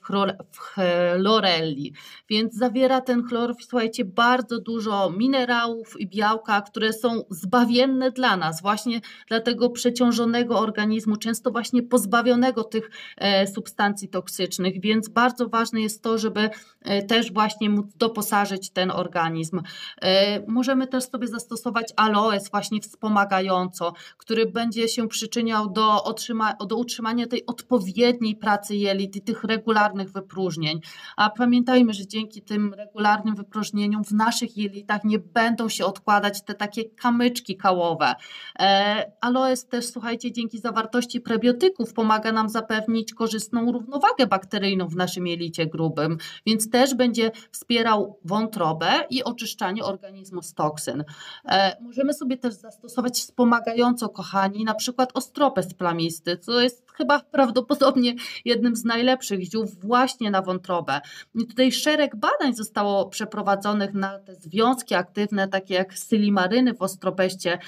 w 0.51 0.59
chlorelli. 0.59 1.93
Więc 2.29 2.55
zawiera 2.55 3.01
ten 3.01 3.23
chlorofil, 3.23 3.65
słuchajcie, 3.69 4.05
bardzo 4.05 4.59
dużo 4.59 5.09
minerałów 5.09 5.99
i 5.99 6.07
białka, 6.07 6.61
które 6.61 6.93
są 6.93 7.23
zbawienne 7.29 7.78
zbawienne 7.79 8.11
dla 8.11 8.37
nas, 8.37 8.61
właśnie 8.61 9.01
dla 9.27 9.39
tego 9.39 9.69
przeciążonego 9.69 10.59
organizmu, 10.59 11.15
często 11.15 11.51
właśnie 11.51 11.83
pozbawionego 11.83 12.63
tych 12.63 12.89
e, 13.17 13.47
substancji 13.47 14.09
toksycznych, 14.09 14.81
więc 14.81 15.09
bardzo 15.09 15.49
ważne 15.49 15.81
jest 15.81 16.03
to, 16.03 16.17
żeby 16.17 16.49
e, 16.81 17.03
też 17.03 17.33
właśnie 17.33 17.69
móc 17.69 17.85
doposażyć 17.95 18.69
ten 18.69 18.91
organizm. 18.91 19.61
E, 20.01 20.39
możemy 20.47 20.87
też 20.87 21.03
sobie 21.03 21.27
zastosować 21.27 21.93
aloes 21.95 22.51
właśnie 22.51 22.81
wspomagająco, 22.81 23.93
który 24.17 24.45
będzie 24.45 24.87
się 24.87 25.07
przyczyniał 25.07 25.69
do, 25.69 26.03
otrzyma, 26.03 26.53
do 26.67 26.75
utrzymania 26.75 27.27
tej 27.27 27.45
odpowiedniej 27.45 28.35
pracy 28.35 28.75
jelit 28.75 29.15
i 29.15 29.21
tych 29.21 29.43
regularnych 29.43 30.11
wypróżnień. 30.11 30.79
A 31.17 31.29
pamiętajmy, 31.29 31.93
że 31.93 32.07
dzięki 32.07 32.41
tym 32.41 32.73
regularnym 32.73 33.35
wypróżnieniom 33.35 34.03
w 34.03 34.11
naszych 34.11 34.57
jelitach 34.57 35.03
nie 35.03 35.19
będą 35.19 35.69
się 35.69 35.85
odkładać 35.85 36.41
te 36.41 36.53
takie 36.53 36.83
kamyczki 36.85 37.57
kałowe. 37.69 38.15
E, 38.59 39.11
aloes 39.21 39.67
też, 39.67 39.87
słuchajcie, 39.87 40.31
dzięki 40.31 40.59
zawartości 40.59 41.21
prebiotyków 41.21 41.93
pomaga 41.93 42.31
nam 42.31 42.49
zapewnić 42.49 43.13
korzystną 43.13 43.71
równowagę 43.71 44.27
bakteryjną 44.27 44.87
w 44.87 44.95
naszym 44.95 45.27
jelicie 45.27 45.65
grubym, 45.65 46.17
więc 46.45 46.69
też 46.69 46.95
będzie 46.95 47.31
wspierał 47.51 48.19
wątrobę 48.25 48.91
i 49.09 49.23
oczyszczanie 49.23 49.83
organizmu 49.83 50.41
z 50.41 50.53
toksyn. 50.53 51.03
E, 51.45 51.77
możemy 51.81 52.13
sobie 52.13 52.37
też 52.37 52.53
zastosować 52.53 53.13
wspomagająco, 53.13 54.09
kochani, 54.09 54.63
na 54.63 54.75
przykład 54.75 55.11
ostropes 55.13 55.73
plamisty, 55.73 56.37
co 56.37 56.61
jest 56.61 56.89
chyba 56.99 57.19
prawdopodobnie 57.19 58.15
jednym 58.45 58.75
z 58.75 58.85
najlepszych 58.85 59.43
ziół 59.43 59.65
właśnie 59.79 60.31
na 60.31 60.41
wątrobę. 60.41 61.01
I 61.35 61.47
tutaj 61.47 61.71
szereg 61.71 62.15
badań 62.15 62.53
zostało 62.55 63.09
przeprowadzonych 63.09 63.93
na 63.93 64.19
te 64.19 64.35
związki 64.35 64.95
aktywne, 64.95 65.47
takie 65.47 65.73
jak 65.73 65.93
sylimaryny 65.93 66.73
w 66.73 66.81
ostropeście 66.81 67.58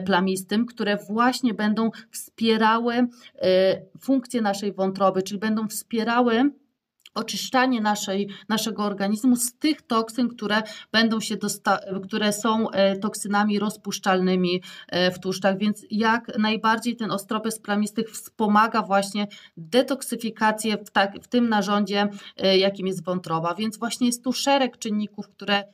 plamistym, 0.00 0.66
które 0.66 0.96
właśnie 0.96 1.54
będą 1.54 1.90
wspierały 2.10 2.94
e, 2.94 3.06
funkcję 4.00 4.40
naszej 4.40 4.72
wątroby, 4.72 5.22
czyli 5.22 5.40
będą 5.40 5.68
wspierały 5.68 6.50
oczyszczanie 7.14 7.80
naszej, 7.80 8.28
naszego 8.48 8.84
organizmu 8.84 9.36
z 9.36 9.52
tych 9.52 9.82
toksyn, 9.82 10.28
które 10.28 10.62
będą 10.92 11.20
się 11.20 11.36
które 12.04 12.32
są 12.32 12.70
e, 12.70 12.96
toksynami 12.96 13.58
rozpuszczalnymi 13.58 14.62
w 15.14 15.18
tłuszczach, 15.18 15.58
więc 15.58 15.86
jak 15.90 16.38
najbardziej 16.38 16.96
ten 16.96 17.10
ostropes 17.10 17.58
plamistych 17.58 18.10
wspomaga 18.10 18.82
właśnie 18.82 19.26
detoksyfikację 19.56 20.76
w, 20.76 20.90
tak, 20.90 21.22
w 21.22 21.28
tym 21.28 21.48
narządzie, 21.48 22.08
jakim 22.58 22.86
jest 22.86 23.04
wątroba, 23.04 23.54
więc 23.54 23.78
właśnie 23.78 24.06
jest 24.06 24.24
tu 24.24 24.32
szereg 24.32 24.78
czynników, 24.78 25.28
które 25.28 25.64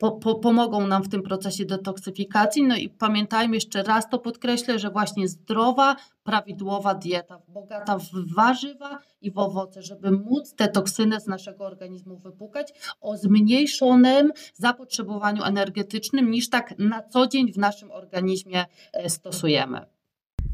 po, 0.00 0.12
po, 0.12 0.34
pomogą 0.34 0.86
nam 0.86 1.02
w 1.02 1.08
tym 1.08 1.22
procesie 1.22 1.64
detoksyfikacji. 1.64 2.62
No 2.62 2.76
i 2.76 2.88
pamiętajmy 2.88 3.54
jeszcze 3.54 3.82
raz 3.82 4.08
to 4.08 4.18
podkreślę, 4.18 4.78
że 4.78 4.90
właśnie 4.90 5.28
zdrowa, 5.28 5.96
prawidłowa 6.22 6.94
dieta, 6.94 7.40
bogata 7.48 7.98
w 7.98 8.34
warzywa 8.34 8.98
i 9.20 9.30
w 9.30 9.38
owoce, 9.38 9.82
żeby 9.82 10.10
móc 10.10 10.54
te 10.54 10.68
toksyny 10.68 11.20
z 11.20 11.26
naszego 11.26 11.64
organizmu 11.64 12.18
wypukać 12.18 12.72
o 13.00 13.16
zmniejszonym 13.16 14.32
zapotrzebowaniu 14.54 15.42
energetycznym 15.42 16.30
niż 16.30 16.50
tak 16.50 16.74
na 16.78 17.02
co 17.02 17.26
dzień 17.26 17.52
w 17.52 17.58
naszym 17.58 17.90
organizmie 17.90 18.64
e, 18.92 19.10
stosujemy. 19.10 19.86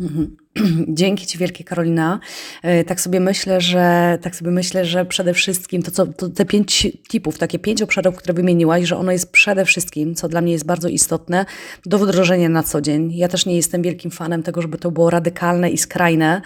Mhm. 0.01 0.37
Dzięki 0.89 1.27
Ci 1.27 1.39
wielkie 1.39 1.65
Karolina. 1.65 2.21
E, 2.63 2.85
tak 2.85 3.01
sobie 3.01 3.21
myślę, 3.21 3.61
że 3.61 4.19
tak 4.23 4.37
sobie 4.37 4.51
myślę, 4.51 4.85
że 4.85 5.05
przede 5.05 5.35
wszystkim 5.35 5.83
to, 5.83 5.91
co, 5.91 6.07
to 6.07 6.29
te 6.29 6.45
pięć 6.45 6.87
tipów, 7.09 7.39
takie 7.39 7.59
pięć 7.59 7.83
obszarów, 7.83 8.17
które 8.17 8.35
wymieniłaś, 8.35 8.85
że 8.85 8.97
ono 8.97 9.13
jest 9.13 9.33
przede 9.33 9.65
wszystkim, 9.65 10.15
co 10.15 10.29
dla 10.29 10.41
mnie 10.41 10.53
jest 10.53 10.67
bardzo 10.67 10.89
istotne, 10.89 11.47
do 11.87 11.99
wdrożenia 11.99 12.49
na 12.49 12.63
co 12.63 12.81
dzień. 12.81 13.13
Ja 13.15 13.29
też 13.29 13.47
nie 13.47 13.57
jestem 13.57 13.83
wielkim 13.83 14.11
fanem 14.11 14.43
tego, 14.43 14.63
żeby 14.63 14.79
to 14.79 14.91
było 14.91 15.11
radykalne 15.11 15.71
i 15.71 15.79
skrajne, 15.79 16.43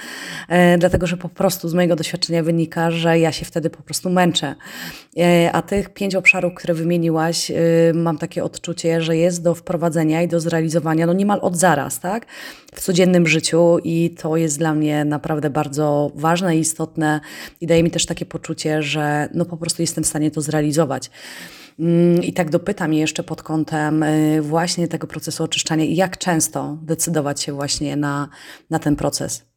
e, 0.48 0.78
dlatego 0.78 1.06
że 1.06 1.16
po 1.16 1.28
prostu 1.28 1.68
z 1.68 1.74
mojego 1.74 1.96
doświadczenia 1.96 2.42
wynika, 2.42 2.90
że 2.90 3.18
ja 3.18 3.32
się 3.32 3.44
wtedy 3.44 3.70
po 3.70 3.82
prostu 3.82 4.10
męczę. 4.10 4.54
E, 5.18 5.52
a 5.52 5.62
tych 5.62 5.88
pięć 5.88 6.14
obszarów, 6.14 6.54
które 6.54 6.74
wymieniłaś, 6.74 7.52
mam 7.94 8.18
takie 8.18 8.44
odczucie, 8.44 9.02
że 9.02 9.16
jest 9.16 9.42
do 9.42 9.54
wprowadzenia 9.54 10.22
i 10.22 10.28
do 10.28 10.40
zrealizowania 10.40 11.06
no 11.06 11.12
niemal 11.12 11.38
od 11.42 11.56
zaraz, 11.56 12.00
tak? 12.00 12.26
W 12.74 12.80
codziennym 12.80 13.26
życiu 13.26 13.78
i 13.84 13.99
i 14.04 14.10
to 14.10 14.36
jest 14.36 14.58
dla 14.58 14.74
mnie 14.74 15.04
naprawdę 15.04 15.50
bardzo 15.50 16.12
ważne 16.14 16.56
i 16.56 16.60
istotne 16.60 17.20
i 17.60 17.66
daje 17.66 17.82
mi 17.82 17.90
też 17.90 18.06
takie 18.06 18.26
poczucie, 18.26 18.82
że 18.82 19.28
no 19.34 19.44
po 19.44 19.56
prostu 19.56 19.82
jestem 19.82 20.04
w 20.04 20.06
stanie 20.06 20.30
to 20.30 20.40
zrealizować. 20.40 21.10
Mm, 21.78 22.22
I 22.22 22.32
tak 22.32 22.50
dopytam 22.50 22.92
jeszcze 22.92 23.22
pod 23.22 23.42
kątem 23.42 24.02
y, 24.02 24.42
właśnie 24.42 24.88
tego 24.88 25.06
procesu 25.06 25.44
oczyszczania 25.44 25.84
jak 25.84 26.18
często 26.18 26.78
decydować 26.82 27.42
się 27.42 27.52
właśnie 27.52 27.96
na, 27.96 28.28
na 28.70 28.78
ten 28.78 28.96
proces. 28.96 29.49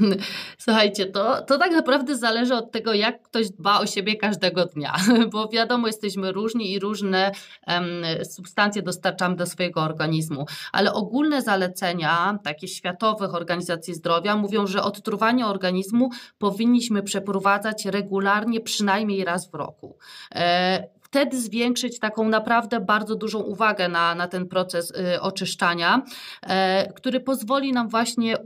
Słuchajcie, 0.58 1.06
to, 1.06 1.42
to 1.42 1.58
tak 1.58 1.72
naprawdę 1.72 2.16
zależy 2.16 2.54
od 2.54 2.72
tego, 2.72 2.94
jak 2.94 3.22
ktoś 3.22 3.50
dba 3.50 3.80
o 3.80 3.86
siebie 3.86 4.16
każdego 4.16 4.64
dnia, 4.64 4.96
bo 5.32 5.48
wiadomo, 5.48 5.86
jesteśmy 5.86 6.32
różni 6.32 6.72
i 6.72 6.78
różne 6.78 7.32
um, 7.66 7.84
substancje 8.24 8.82
dostarczamy 8.82 9.36
do 9.36 9.46
swojego 9.46 9.80
organizmu, 9.80 10.46
ale 10.72 10.92
ogólne 10.92 11.42
zalecenia, 11.42 12.38
takie 12.44 12.68
światowych 12.68 13.34
organizacji 13.34 13.94
zdrowia, 13.94 14.36
mówią, 14.36 14.66
że 14.66 14.82
odtruwanie 14.82 15.46
organizmu 15.46 16.10
powinniśmy 16.38 17.02
przeprowadzać 17.02 17.84
regularnie, 17.84 18.60
przynajmniej 18.60 19.24
raz 19.24 19.50
w 19.50 19.54
roku. 19.54 19.98
E, 20.34 20.96
wtedy 21.06 21.40
zwiększyć 21.40 21.98
taką 21.98 22.28
naprawdę 22.28 22.80
bardzo 22.80 23.14
dużą 23.14 23.38
uwagę 23.38 23.88
na, 23.88 24.14
na 24.14 24.28
ten 24.28 24.48
proces 24.48 24.90
y, 24.90 25.20
oczyszczania, 25.20 26.02
e, 26.42 26.92
który 26.92 27.20
pozwoli 27.20 27.72
nam 27.72 27.88
właśnie 27.88 28.36
y, 28.36 28.40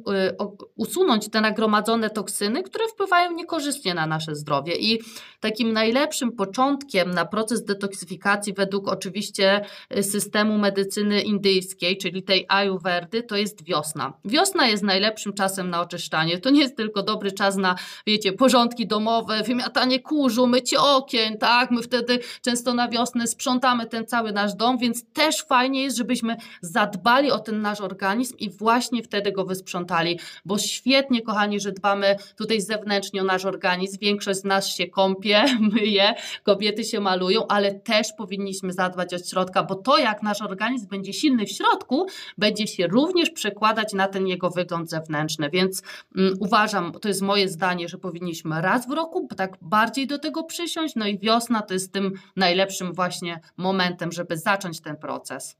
usunąć 0.76 1.30
te 1.30 1.40
nagromadzone 1.40 2.10
toksyny, 2.10 2.62
które 2.62 2.88
wpływają 2.88 3.32
niekorzystnie 3.32 3.94
na 3.94 4.06
nasze 4.06 4.34
zdrowie. 4.34 4.76
I 4.76 4.98
takim 5.40 5.72
najlepszym 5.72 6.32
początkiem 6.32 7.10
na 7.10 7.24
proces 7.24 7.64
detoksyfikacji, 7.64 8.52
według 8.52 8.88
oczywiście 8.88 9.60
y, 9.96 10.02
systemu 10.02 10.58
medycyny 10.58 11.22
indyjskiej, 11.22 11.98
czyli 11.98 12.22
tej 12.22 12.46
Ayurvedy, 12.48 13.22
to 13.22 13.36
jest 13.36 13.64
wiosna. 13.64 14.12
Wiosna 14.24 14.66
jest 14.66 14.82
najlepszym 14.82 15.32
czasem 15.32 15.70
na 15.70 15.80
oczyszczanie. 15.80 16.38
To 16.38 16.50
nie 16.50 16.60
jest 16.60 16.76
tylko 16.76 17.02
dobry 17.02 17.32
czas 17.32 17.56
na, 17.56 17.74
wiecie, 18.06 18.32
porządki 18.32 18.86
domowe, 18.86 19.42
wymiatanie 19.42 20.00
kurzu, 20.00 20.46
mycie 20.46 20.80
okien, 20.80 21.38
tak? 21.38 21.70
My 21.70 21.82
wtedy 21.82 22.18
często 22.42 22.59
na 22.66 22.88
wiosnę 22.88 23.26
sprzątamy 23.26 23.86
ten 23.86 24.06
cały 24.06 24.32
nasz 24.32 24.54
dom, 24.54 24.78
więc 24.78 25.04
też 25.12 25.42
fajnie 25.42 25.82
jest, 25.82 25.96
żebyśmy 25.96 26.36
zadbali 26.60 27.30
o 27.30 27.38
ten 27.38 27.62
nasz 27.62 27.80
organizm 27.80 28.36
i 28.38 28.50
właśnie 28.50 29.02
wtedy 29.02 29.32
go 29.32 29.44
wysprzątali, 29.44 30.18
bo 30.44 30.58
świetnie, 30.58 31.22
kochani, 31.22 31.60
że 31.60 31.72
dbamy 31.72 32.16
tutaj 32.36 32.60
zewnętrznie 32.60 33.20
o 33.20 33.24
nasz 33.24 33.44
organizm. 33.44 33.98
Większość 34.00 34.40
z 34.40 34.44
nas 34.44 34.68
się 34.68 34.86
kąpie, 34.86 35.44
myje, 35.74 36.14
kobiety 36.42 36.84
się 36.84 37.00
malują, 37.00 37.46
ale 37.46 37.74
też 37.74 38.12
powinniśmy 38.18 38.72
zadbać 38.72 39.14
od 39.14 39.28
środka, 39.28 39.62
bo 39.62 39.74
to, 39.74 39.98
jak 39.98 40.22
nasz 40.22 40.42
organizm 40.42 40.88
będzie 40.88 41.12
silny 41.12 41.46
w 41.46 41.50
środku, 41.50 42.06
będzie 42.38 42.66
się 42.66 42.86
również 42.86 43.30
przekładać 43.30 43.92
na 43.92 44.08
ten 44.08 44.26
jego 44.26 44.50
wygląd 44.50 44.90
zewnętrzny. 44.90 45.50
Więc 45.50 45.82
um, 46.16 46.34
uważam, 46.40 46.92
to 46.92 47.08
jest 47.08 47.22
moje 47.22 47.48
zdanie, 47.48 47.88
że 47.88 47.98
powinniśmy 47.98 48.62
raz 48.62 48.88
w 48.88 48.90
roku 48.90 49.28
tak 49.36 49.56
bardziej 49.62 50.06
do 50.06 50.18
tego 50.18 50.44
przysiąść. 50.44 50.94
No 50.96 51.06
i 51.06 51.18
wiosna 51.18 51.62
to 51.62 51.74
jest 51.74 51.92
tym 51.92 52.12
najlepszym 52.40 52.92
właśnie 52.92 53.40
momentem, 53.56 54.12
żeby 54.12 54.36
zacząć 54.36 54.80
ten 54.80 54.96
proces. 54.96 55.56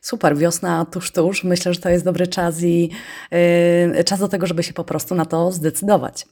Super, 0.00 0.36
wiosna 0.36 0.84
tuż, 0.84 1.12
tuż. 1.12 1.44
Myślę, 1.44 1.74
że 1.74 1.80
to 1.80 1.88
jest 1.88 2.04
dobry 2.04 2.26
czas 2.26 2.62
i 2.62 2.90
yy, 3.94 4.04
czas 4.04 4.20
do 4.20 4.28
tego, 4.28 4.46
żeby 4.46 4.62
się 4.62 4.72
po 4.72 4.84
prostu 4.84 5.14
na 5.14 5.24
to 5.24 5.52
zdecydować. 5.52 6.26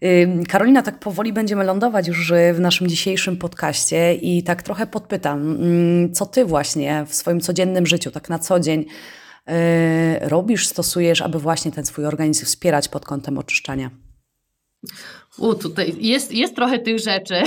Yy, 0.00 0.44
Karolina, 0.48 0.82
tak 0.82 0.98
powoli 0.98 1.32
będziemy 1.32 1.64
lądować 1.64 2.08
już 2.08 2.32
w 2.54 2.60
naszym 2.60 2.86
dzisiejszym 2.86 3.36
podcaście 3.36 4.14
i 4.14 4.42
tak 4.42 4.62
trochę 4.62 4.86
podpytam, 4.86 5.58
yy, 6.02 6.08
co 6.08 6.26
ty 6.26 6.44
właśnie 6.44 7.04
w 7.08 7.14
swoim 7.14 7.40
codziennym 7.40 7.86
życiu, 7.86 8.10
tak 8.10 8.28
na 8.28 8.38
co 8.38 8.60
dzień 8.60 8.80
y, 8.80 10.28
robisz, 10.28 10.68
stosujesz, 10.68 11.22
aby 11.22 11.38
właśnie 11.38 11.72
ten 11.72 11.86
swój 11.86 12.06
organizm 12.06 12.44
wspierać 12.44 12.88
pod 12.88 13.04
kątem 13.04 13.38
oczyszczania? 13.38 13.90
U, 15.38 15.54
tutaj 15.54 15.96
jest, 15.98 16.32
jest 16.32 16.56
trochę 16.56 16.78
tych 16.78 16.98
rzeczy, 16.98 17.34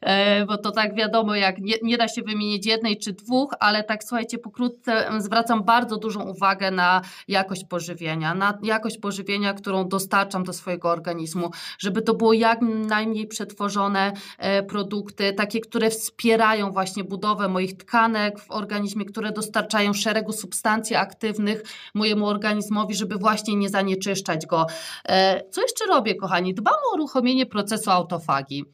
e, 0.00 0.46
bo 0.46 0.58
to 0.58 0.70
tak 0.70 0.94
wiadomo, 0.94 1.34
jak 1.34 1.58
nie, 1.58 1.74
nie, 1.82 1.98
da 1.98 2.08
się 2.08 2.22
wymienić 2.22 2.66
jednej 2.66 2.98
czy 2.98 3.12
dwóch, 3.12 3.54
ale 3.60 3.84
tak 3.84 4.04
słuchajcie, 4.04 4.38
pokrótce 4.38 5.10
zwracam 5.18 5.64
bardzo 5.64 5.96
dużą 5.96 6.22
uwagę 6.22 6.70
na 6.70 7.02
jakość 7.28 7.64
pożywienia, 7.64 8.34
na 8.34 8.58
jakość 8.62 8.98
pożywienia, 8.98 9.54
którą 9.54 9.88
dostarczam 9.88 10.44
do 10.44 10.52
swojego 10.52 10.90
organizmu, 10.90 11.50
żeby 11.78 12.02
to 12.02 12.14
było 12.14 12.32
jak 12.32 12.60
najmniej 12.62 13.26
przetworzone 13.26 14.12
e, 14.38 14.62
produkty, 14.62 15.32
takie, 15.32 15.60
które 15.60 15.90
wspierają 15.90 16.72
właśnie 16.72 17.04
budowę 17.04 17.48
moich 17.48 17.76
tkanek 17.76 18.38
w 18.38 18.50
organizmie, 18.50 19.04
które 19.04 19.32
dostarczają 19.32 19.92
szeregu 19.92 20.32
substancji 20.32 20.96
aktywnych 20.96 21.62
mojemu 21.94 22.26
organizmowi, 22.26 22.94
żeby 22.94 23.16
właśnie 23.16 23.56
nie 23.56 23.68
zanieczyszczać 23.68 24.46
go. 24.46 24.66
E, 25.08 25.42
co 25.50 25.62
jeszcze 25.62 25.86
robię, 25.86 26.14
kochani? 26.14 26.54
Dbam 26.54 26.81
uruchomienie 26.94 27.46
procesu 27.46 27.90
autofagii. 27.90 28.64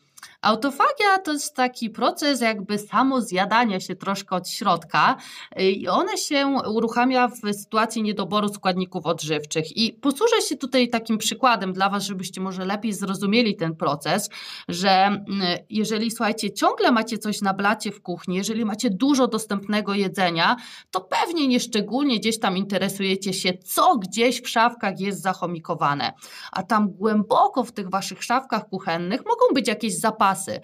Autofagia 0.42 1.18
to 1.24 1.33
jest 1.33 1.55
taki 1.55 1.90
proces 1.90 2.40
jakby 2.40 2.79
samozjadania 2.79 3.81
się 3.81 3.96
troszkę 3.96 4.37
od 4.37 4.48
środka 4.48 5.16
i 5.57 5.88
one 5.88 6.16
się 6.16 6.46
uruchamia 6.74 7.29
w 7.29 7.38
sytuacji 7.53 8.03
niedoboru 8.03 8.48
składników 8.48 9.07
odżywczych. 9.07 9.77
I 9.77 9.92
posłużę 9.92 10.42
się 10.48 10.57
tutaj 10.57 10.88
takim 10.88 11.18
przykładem 11.18 11.72
dla 11.72 11.90
Was, 11.90 12.03
żebyście 12.03 12.40
może 12.40 12.64
lepiej 12.64 12.92
zrozumieli 12.92 13.57
ten 13.57 13.77
proces, 13.77 14.31
że 14.68 14.90
mm, 14.90 15.27
jeżeli 15.70 16.11
słuchajcie, 16.11 16.53
ciągle 16.53 16.92
macie 16.92 17.18
coś 17.18 17.40
na 17.40 17.55
blacie 17.55 17.92
w 17.92 18.03
kuchni, 18.03 18.37
jeżeli 18.37 18.64
macie 18.64 18.90
dużo 18.90 19.29
dostępnego 19.29 19.94
jedzenia, 19.94 20.57
to 20.90 21.01
pewnie 21.01 21.48
nieszczególnie 21.48 22.18
gdzieś 22.18 22.38
tam 22.40 22.57
interesujecie 22.57 23.33
się, 23.33 23.53
co 23.64 23.96
gdzieś 23.96 24.42
w 24.42 24.48
szafkach 24.48 25.01
jest 25.01 25.22
zachomikowane. 25.22 26.12
A 26.53 26.62
tam 26.62 26.90
głęboko 26.90 27.64
w 27.64 27.72
tych 27.72 27.90
Waszych 27.90 28.24
szafkach 28.24 28.68
kuchennych 28.68 29.20
mogą 29.27 29.55
być 29.55 29.68
jakieś 29.68 29.98
zapasy, 29.98 30.29
zapasy 30.38 30.61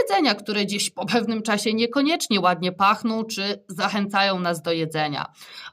jedzenia, 0.00 0.34
które 0.34 0.64
gdzieś 0.64 0.90
po 0.90 1.06
pewnym 1.06 1.42
czasie 1.42 1.74
niekoniecznie 1.74 2.40
ładnie 2.40 2.72
pachną 2.72 3.24
czy 3.24 3.64
zachęcają 3.68 4.40
nas 4.40 4.62
do 4.62 4.72
jedzenia. 4.72 5.26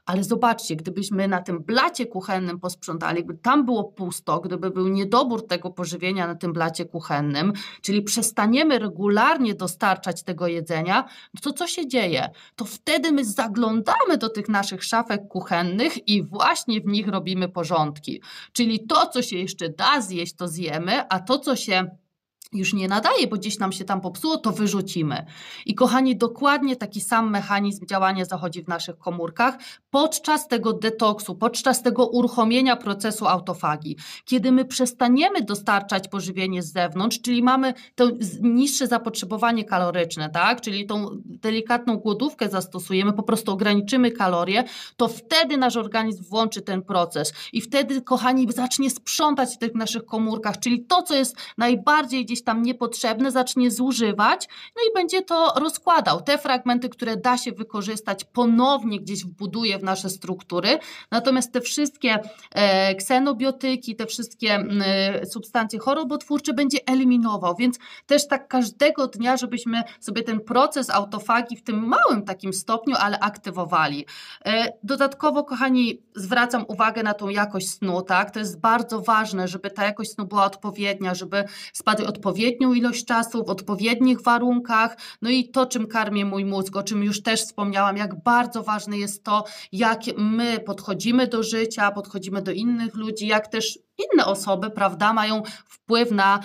Ale 0.06 0.24
zobaczcie, 0.24 0.76
gdybyśmy 0.76 1.28
na 1.28 1.42
tym 1.42 1.62
blacie 1.62 2.06
kuchennym 2.06 2.60
posprzątali, 2.60 3.24
gdyby 3.24 3.38
tam 3.38 3.64
było 3.64 3.84
pusto, 3.84 4.40
gdyby 4.40 4.70
był 4.70 4.88
niedobór 4.88 5.46
tego 5.46 5.70
pożywienia 5.70 6.26
na 6.26 6.34
tym 6.34 6.52
blacie 6.52 6.84
kuchennym, 6.84 7.52
czyli 7.82 8.02
przestaniemy 8.02 8.78
regularnie 8.78 9.54
dostarczać 9.54 10.22
tego 10.22 10.46
jedzenia, 10.46 11.08
no 11.34 11.40
to 11.42 11.52
co 11.52 11.66
się 11.66 11.88
dzieje? 11.88 12.30
To 12.56 12.64
wtedy 12.64 13.12
my 13.12 13.24
zaglądamy 13.24 14.16
do 14.18 14.28
tych 14.28 14.48
naszych 14.48 14.84
szafek 14.84 15.28
kuchennych 15.28 16.08
i 16.08 16.22
właśnie 16.22 16.80
w 16.80 16.86
nich 16.86 17.08
robimy 17.08 17.48
porządki. 17.48 18.22
Czyli 18.52 18.86
to, 18.86 19.06
co 19.06 19.22
się 19.22 19.38
jeszcze 19.38 19.68
da 19.68 20.00
zjeść, 20.00 20.34
to 20.34 20.48
zjemy, 20.48 21.08
a 21.08 21.20
to, 21.20 21.38
co 21.38 21.56
się 21.56 21.90
już 22.52 22.72
nie 22.72 22.88
nadaje, 22.88 23.26
bo 23.26 23.36
gdzieś 23.36 23.58
nam 23.58 23.72
się 23.72 23.84
tam 23.84 24.00
popsuło, 24.00 24.36
to 24.36 24.52
wyrzucimy. 24.52 25.26
I 25.66 25.74
kochani, 25.74 26.16
dokładnie 26.16 26.76
taki 26.76 27.00
sam 27.00 27.30
mechanizm 27.30 27.86
działania 27.86 28.24
zachodzi 28.24 28.62
w 28.62 28.68
naszych 28.68 28.98
komórkach 28.98 29.58
podczas 29.90 30.48
tego 30.48 30.72
detoksu, 30.72 31.34
podczas 31.34 31.82
tego 31.82 32.06
uruchomienia 32.06 32.76
procesu 32.76 33.26
autofagii. 33.26 33.96
Kiedy 34.24 34.52
my 34.52 34.64
przestaniemy 34.64 35.42
dostarczać 35.42 36.08
pożywienie 36.08 36.62
z 36.62 36.72
zewnątrz, 36.72 37.20
czyli 37.20 37.42
mamy 37.42 37.74
to 37.94 38.10
niższe 38.40 38.86
zapotrzebowanie 38.86 39.64
kaloryczne, 39.64 40.30
tak? 40.30 40.60
czyli 40.60 40.86
tą 40.86 41.08
delikatną 41.24 41.96
głodówkę 41.96 42.48
zastosujemy, 42.48 43.12
po 43.12 43.22
prostu 43.22 43.52
ograniczymy 43.52 44.10
kalorie, 44.10 44.64
to 44.96 45.08
wtedy 45.08 45.56
nasz 45.56 45.76
organizm 45.76 46.24
włączy 46.24 46.62
ten 46.62 46.82
proces 46.82 47.32
i 47.52 47.60
wtedy, 47.60 48.02
kochani, 48.02 48.52
zacznie 48.52 48.90
sprzątać 48.90 49.54
w 49.54 49.58
tych 49.58 49.74
naszych 49.74 50.04
komórkach, 50.04 50.58
czyli 50.58 50.84
to, 50.84 51.02
co 51.02 51.14
jest 51.14 51.36
najbardziej 51.58 52.24
gdzieś 52.24 52.39
tam 52.42 52.62
niepotrzebne, 52.62 53.30
zacznie 53.30 53.70
zużywać, 53.70 54.48
no 54.76 54.82
i 54.90 54.94
będzie 54.94 55.22
to 55.22 55.52
rozkładał. 55.56 56.20
Te 56.20 56.38
fragmenty, 56.38 56.88
które 56.88 57.16
da 57.16 57.38
się 57.38 57.52
wykorzystać, 57.52 58.24
ponownie 58.24 59.00
gdzieś 59.00 59.24
wbuduje 59.24 59.78
w 59.78 59.82
nasze 59.82 60.10
struktury, 60.10 60.78
natomiast 61.10 61.52
te 61.52 61.60
wszystkie 61.60 62.18
e, 62.50 62.94
ksenobiotyki, 62.94 63.96
te 63.96 64.06
wszystkie 64.06 64.54
e, 64.54 65.26
substancje 65.26 65.78
chorobotwórcze 65.78 66.54
będzie 66.54 66.78
eliminował, 66.86 67.54
więc 67.56 67.78
też 68.06 68.28
tak 68.28 68.48
każdego 68.48 69.06
dnia, 69.06 69.36
żebyśmy 69.36 69.82
sobie 70.00 70.22
ten 70.22 70.40
proces 70.40 70.90
autofagii 70.90 71.56
w 71.56 71.62
tym 71.62 71.86
małym 71.86 72.22
takim 72.22 72.52
stopniu, 72.52 72.96
ale 72.98 73.18
aktywowali. 73.18 74.06
E, 74.46 74.72
dodatkowo, 74.82 75.44
kochani, 75.44 76.02
zwracam 76.14 76.64
uwagę 76.68 77.02
na 77.02 77.14
tą 77.14 77.28
jakość 77.28 77.70
snu, 77.70 78.02
tak? 78.02 78.30
To 78.30 78.38
jest 78.38 78.60
bardzo 78.60 79.00
ważne, 79.00 79.48
żeby 79.48 79.70
ta 79.70 79.84
jakość 79.84 80.12
snu 80.12 80.26
była 80.26 80.44
odpowiednia, 80.44 81.14
żeby 81.14 81.44
spadły 81.72 82.06
odpowiednie 82.06 82.29
odpowiednią 82.30 82.74
ilość 82.74 83.04
czasu, 83.04 83.44
w 83.44 83.50
odpowiednich 83.50 84.22
warunkach, 84.22 84.96
no 85.22 85.30
i 85.30 85.48
to, 85.48 85.66
czym 85.66 85.86
karmię 85.86 86.24
mój 86.24 86.44
mózg, 86.44 86.76
o 86.76 86.82
czym 86.82 87.04
już 87.04 87.22
też 87.22 87.42
wspomniałam, 87.42 87.96
jak 87.96 88.22
bardzo 88.22 88.62
ważne 88.62 88.98
jest 88.98 89.24
to, 89.24 89.44
jak 89.72 90.00
my 90.16 90.60
podchodzimy 90.60 91.26
do 91.26 91.42
życia, 91.42 91.90
podchodzimy 91.90 92.42
do 92.42 92.52
innych 92.52 92.94
ludzi, 92.94 93.26
jak 93.26 93.48
też 93.48 93.78
inne 93.98 94.26
osoby, 94.26 94.70
prawda, 94.70 95.12
mają 95.12 95.42
wpływ 95.64 96.10
na, 96.10 96.40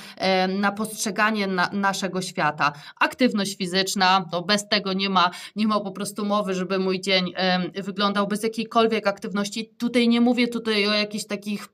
na 0.49 0.71
postrzeganie 0.71 1.47
na, 1.47 1.69
naszego 1.73 2.21
świata. 2.21 2.73
Aktywność 2.99 3.57
fizyczna, 3.57 4.25
to 4.31 4.41
bez 4.41 4.67
tego 4.67 4.93
nie 4.93 5.09
ma, 5.09 5.31
nie 5.55 5.67
ma 5.67 5.79
po 5.79 5.91
prostu 5.91 6.25
mowy, 6.25 6.53
żeby 6.53 6.79
mój 6.79 7.01
dzień 7.01 7.33
wyglądał 7.75 8.27
bez 8.27 8.43
jakiejkolwiek 8.43 9.07
aktywności. 9.07 9.69
Tutaj 9.77 10.07
nie 10.07 10.21
mówię 10.21 10.47
tutaj 10.47 10.87
o 10.87 10.93
jakichś 10.93 11.25
takich 11.25 11.67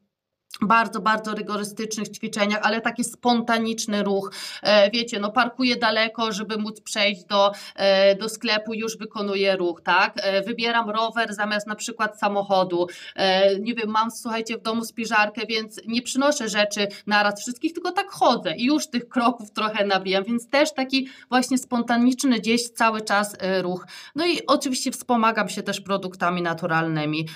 bardzo, 0.61 1.01
bardzo 1.01 1.35
rygorystycznych 1.35 2.09
ćwiczeniach, 2.09 2.59
ale 2.63 2.81
taki 2.81 3.03
spontaniczny 3.03 4.03
ruch. 4.03 4.31
E, 4.63 4.91
wiecie, 4.91 5.19
no 5.19 5.31
parkuję 5.31 5.75
daleko, 5.75 6.31
żeby 6.31 6.57
móc 6.57 6.81
przejść 6.81 7.25
do, 7.25 7.51
e, 7.75 8.15
do 8.15 8.29
sklepu, 8.29 8.73
już 8.73 8.97
wykonuję 8.97 9.55
ruch, 9.55 9.81
tak? 9.81 10.13
E, 10.17 10.41
wybieram 10.41 10.89
rower 10.89 11.33
zamiast 11.33 11.67
na 11.67 11.75
przykład 11.75 12.19
samochodu. 12.19 12.87
Nie 13.59 13.73
wiem, 13.73 13.89
mam, 13.89 14.11
słuchajcie, 14.11 14.57
w 14.57 14.61
domu 14.61 14.85
spiżarkę, 14.85 15.41
więc 15.45 15.81
nie 15.87 16.01
przynoszę 16.01 16.49
rzeczy 16.49 16.87
naraz 17.07 17.41
wszystkich, 17.41 17.73
tylko 17.73 17.91
tak 17.91 18.11
chodzę 18.11 18.55
i 18.55 18.65
już 18.65 18.87
tych 18.87 19.09
kroków 19.09 19.51
trochę 19.51 19.85
nabijam, 19.85 20.23
więc 20.23 20.49
też 20.49 20.73
taki 20.73 21.07
właśnie 21.29 21.57
spontaniczny 21.57 22.39
gdzieś 22.39 22.69
cały 22.69 23.01
czas 23.01 23.35
ruch. 23.61 23.87
No 24.15 24.25
i 24.25 24.45
oczywiście 24.47 24.91
wspomagam 24.91 25.49
się 25.49 25.63
też 25.63 25.81
produktami 25.81 26.41
naturalnymi, 26.41 27.27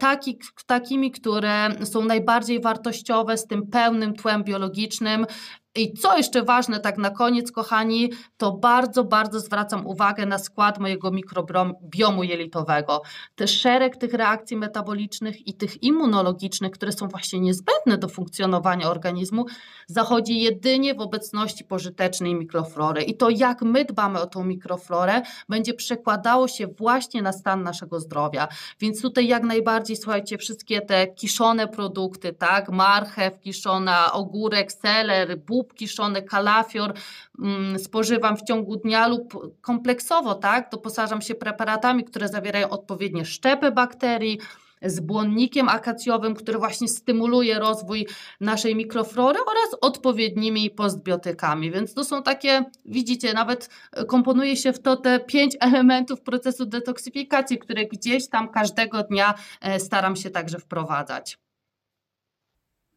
taki, 0.00 0.38
takimi, 0.66 1.10
które 1.10 1.68
są 1.84 2.04
najbardziej 2.04 2.51
bardziej 2.52 2.60
wartościowe, 2.60 3.38
z 3.38 3.46
tym 3.46 3.66
pełnym 3.66 4.14
tłem 4.14 4.44
biologicznym, 4.44 5.26
i 5.74 5.92
co 5.94 6.16
jeszcze 6.16 6.42
ważne, 6.42 6.80
tak 6.80 6.98
na 6.98 7.10
koniec, 7.10 7.52
kochani, 7.52 8.12
to 8.36 8.52
bardzo, 8.52 9.04
bardzo 9.04 9.40
zwracam 9.40 9.86
uwagę 9.86 10.26
na 10.26 10.38
skład 10.38 10.78
mojego 10.78 11.10
mikrobiomu 11.10 12.22
jelitowego. 12.22 13.02
Te 13.34 13.48
szereg 13.48 13.96
tych 13.96 14.14
reakcji 14.14 14.56
metabolicznych 14.56 15.46
i 15.46 15.54
tych 15.54 15.82
immunologicznych, 15.82 16.72
które 16.72 16.92
są 16.92 17.08
właśnie 17.08 17.40
niezbędne 17.40 17.98
do 17.98 18.08
funkcjonowania 18.08 18.90
organizmu, 18.90 19.46
zachodzi 19.86 20.40
jedynie 20.40 20.94
w 20.94 21.00
obecności 21.00 21.64
pożytecznej 21.64 22.34
mikroflory. 22.34 23.02
I 23.02 23.16
to, 23.16 23.30
jak 23.30 23.62
my 23.62 23.84
dbamy 23.84 24.20
o 24.20 24.26
tą 24.26 24.44
mikroflorę, 24.44 25.22
będzie 25.48 25.74
przekładało 25.74 26.48
się 26.48 26.66
właśnie 26.66 27.22
na 27.22 27.32
stan 27.32 27.62
naszego 27.62 28.00
zdrowia. 28.00 28.48
Więc 28.80 29.02
tutaj 29.02 29.26
jak 29.26 29.42
najbardziej, 29.42 29.96
słuchajcie, 29.96 30.38
wszystkie 30.38 30.80
te 30.80 31.06
kiszone 31.06 31.68
produkty, 31.68 32.32
tak, 32.32 32.68
marchew 32.68 33.40
kiszona, 33.40 34.12
ogórek, 34.12 34.72
seler, 34.72 35.38
bób, 35.38 35.61
bób 35.62 35.74
kiszony, 35.74 36.22
kalafior 36.22 36.94
mm, 37.38 37.78
spożywam 37.78 38.36
w 38.36 38.42
ciągu 38.42 38.76
dnia 38.76 39.08
lub 39.08 39.52
kompleksowo, 39.60 40.34
tak? 40.34 40.70
Doposażam 40.70 41.22
się 41.22 41.34
preparatami, 41.34 42.04
które 42.04 42.28
zawierają 42.28 42.68
odpowiednie 42.68 43.24
szczepy 43.24 43.72
bakterii, 43.72 44.38
z 44.84 45.00
błonnikiem 45.00 45.68
akacjowym, 45.68 46.34
który 46.34 46.58
właśnie 46.58 46.88
stymuluje 46.88 47.58
rozwój 47.58 48.06
naszej 48.40 48.76
mikroflory 48.76 49.38
oraz 49.40 49.80
odpowiednimi 49.80 50.70
postbiotykami. 50.70 51.70
Więc 51.70 51.94
to 51.94 52.04
są 52.04 52.22
takie, 52.22 52.64
widzicie, 52.84 53.32
nawet 53.32 53.68
komponuje 54.06 54.56
się 54.56 54.72
w 54.72 54.82
to 54.82 54.96
te 54.96 55.20
pięć 55.20 55.56
elementów 55.60 56.20
procesu 56.20 56.66
detoksyfikacji, 56.66 57.58
które 57.58 57.86
gdzieś 57.86 58.28
tam 58.28 58.48
każdego 58.48 59.02
dnia 59.02 59.34
e, 59.60 59.80
staram 59.80 60.16
się 60.16 60.30
także 60.30 60.58
wprowadzać. 60.58 61.38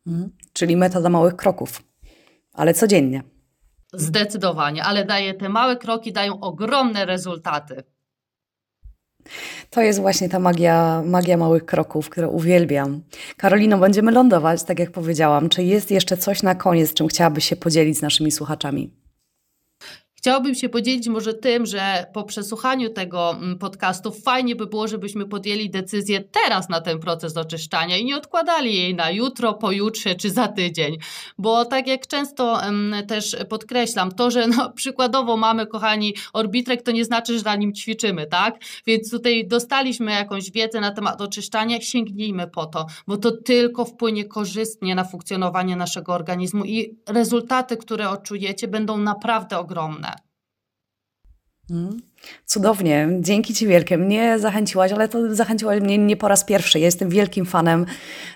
Mhm. 0.08 0.32
Czyli 0.54 0.78
metoda 0.78 1.10
małych 1.10 1.36
kroków 1.36 1.82
ale 2.56 2.74
codziennie. 2.74 3.24
Zdecydowanie, 3.94 4.84
ale 4.84 5.06
daje 5.06 5.34
te 5.34 5.50
małe 5.50 5.78
kroki, 5.78 6.14
dają 6.14 6.40
ogromne 6.40 7.06
rezultaty. 7.06 7.84
To 9.70 9.82
jest 9.82 10.00
właśnie 10.00 10.30
ta 10.30 10.40
magia, 10.40 11.04
magia 11.06 11.38
małych 11.38 11.66
kroków, 11.66 12.10
którą 12.10 12.28
uwielbiam. 12.28 13.02
Karolino, 13.38 13.78
będziemy 13.78 14.12
lądować, 14.12 14.64
tak 14.64 14.80
jak 14.80 14.92
powiedziałam. 14.92 15.50
Czy 15.50 15.64
jest 15.64 15.92
jeszcze 15.92 16.18
coś 16.18 16.44
na 16.44 16.56
koniec, 16.56 16.94
czym 16.94 17.08
chciałabyś 17.08 17.46
się 17.46 17.56
podzielić 17.56 17.98
z 17.98 18.02
naszymi 18.02 18.32
słuchaczami? 18.32 19.05
Chciałabym 20.26 20.56
się 20.56 20.70
podzielić 20.70 21.08
może 21.08 21.34
tym, 21.34 21.66
że 21.66 22.06
po 22.14 22.24
przesłuchaniu 22.24 22.90
tego 22.90 23.32
mm, 23.32 23.58
podcastu 23.58 24.12
fajnie 24.12 24.56
by 24.56 24.66
było, 24.66 24.88
żebyśmy 24.88 25.26
podjęli 25.26 25.70
decyzję 25.70 26.22
teraz 26.22 26.70
na 26.70 26.82
ten 26.82 27.00
proces 27.00 27.38
oczyszczania 27.38 27.98
i 27.98 28.06
nie 28.06 28.18
odkładali 28.18 28.76
jej 28.76 28.96
na 28.96 29.12
jutro, 29.12 29.54
pojutrze 29.54 30.16
czy 30.16 30.32
za 30.32 30.48
tydzień. 30.48 30.98
Bo 31.38 31.66
tak 31.66 31.88
jak 31.88 32.08
często 32.08 32.62
też 33.08 33.36
podkreślam, 33.50 34.12
to, 34.12 34.32
że 34.32 34.48
no, 34.48 34.72
przykładowo 34.72 35.38
mamy, 35.38 35.68
kochani, 35.68 36.16
orbitrek, 36.34 36.82
to 36.82 36.92
nie 36.92 37.06
znaczy, 37.06 37.38
że 37.38 37.44
na 37.44 37.56
nim 37.56 37.74
ćwiczymy, 37.74 38.28
tak? 38.28 38.56
Więc 38.88 39.12
tutaj 39.12 39.48
dostaliśmy 39.48 40.12
jakąś 40.12 40.52
wiedzę 40.52 40.82
na 40.82 40.92
temat 40.92 41.22
oczyszczania, 41.22 41.82
sięgnijmy 41.82 42.48
po 42.48 42.66
to, 42.66 42.86
bo 43.08 43.18
to 43.18 43.32
tylko 43.32 43.86
wpłynie 43.86 44.26
korzystnie 44.26 44.96
na 44.96 45.04
funkcjonowanie 45.04 45.76
naszego 45.76 46.14
organizmu 46.14 46.66
i 46.66 46.98
rezultaty, 47.08 47.78
które 47.78 48.10
odczujecie, 48.10 48.68
będą 48.68 48.98
naprawdę 48.98 49.60
ogromne. 49.60 50.15
Cudownie, 52.46 53.10
dzięki 53.20 53.54
Ci 53.54 53.68
wielkie. 53.68 53.98
Mnie 53.98 54.40
zachęciłaś, 54.40 54.92
ale 54.92 55.10
to 55.10 55.36
zachęciłaś 55.36 55.82
mnie 55.82 55.98
nie 55.98 56.18
po 56.18 56.28
raz 56.28 56.44
pierwszy. 56.44 56.80
Ja 56.80 56.86
jestem 56.86 57.10
wielkim 57.10 57.46
fanem 57.46 57.86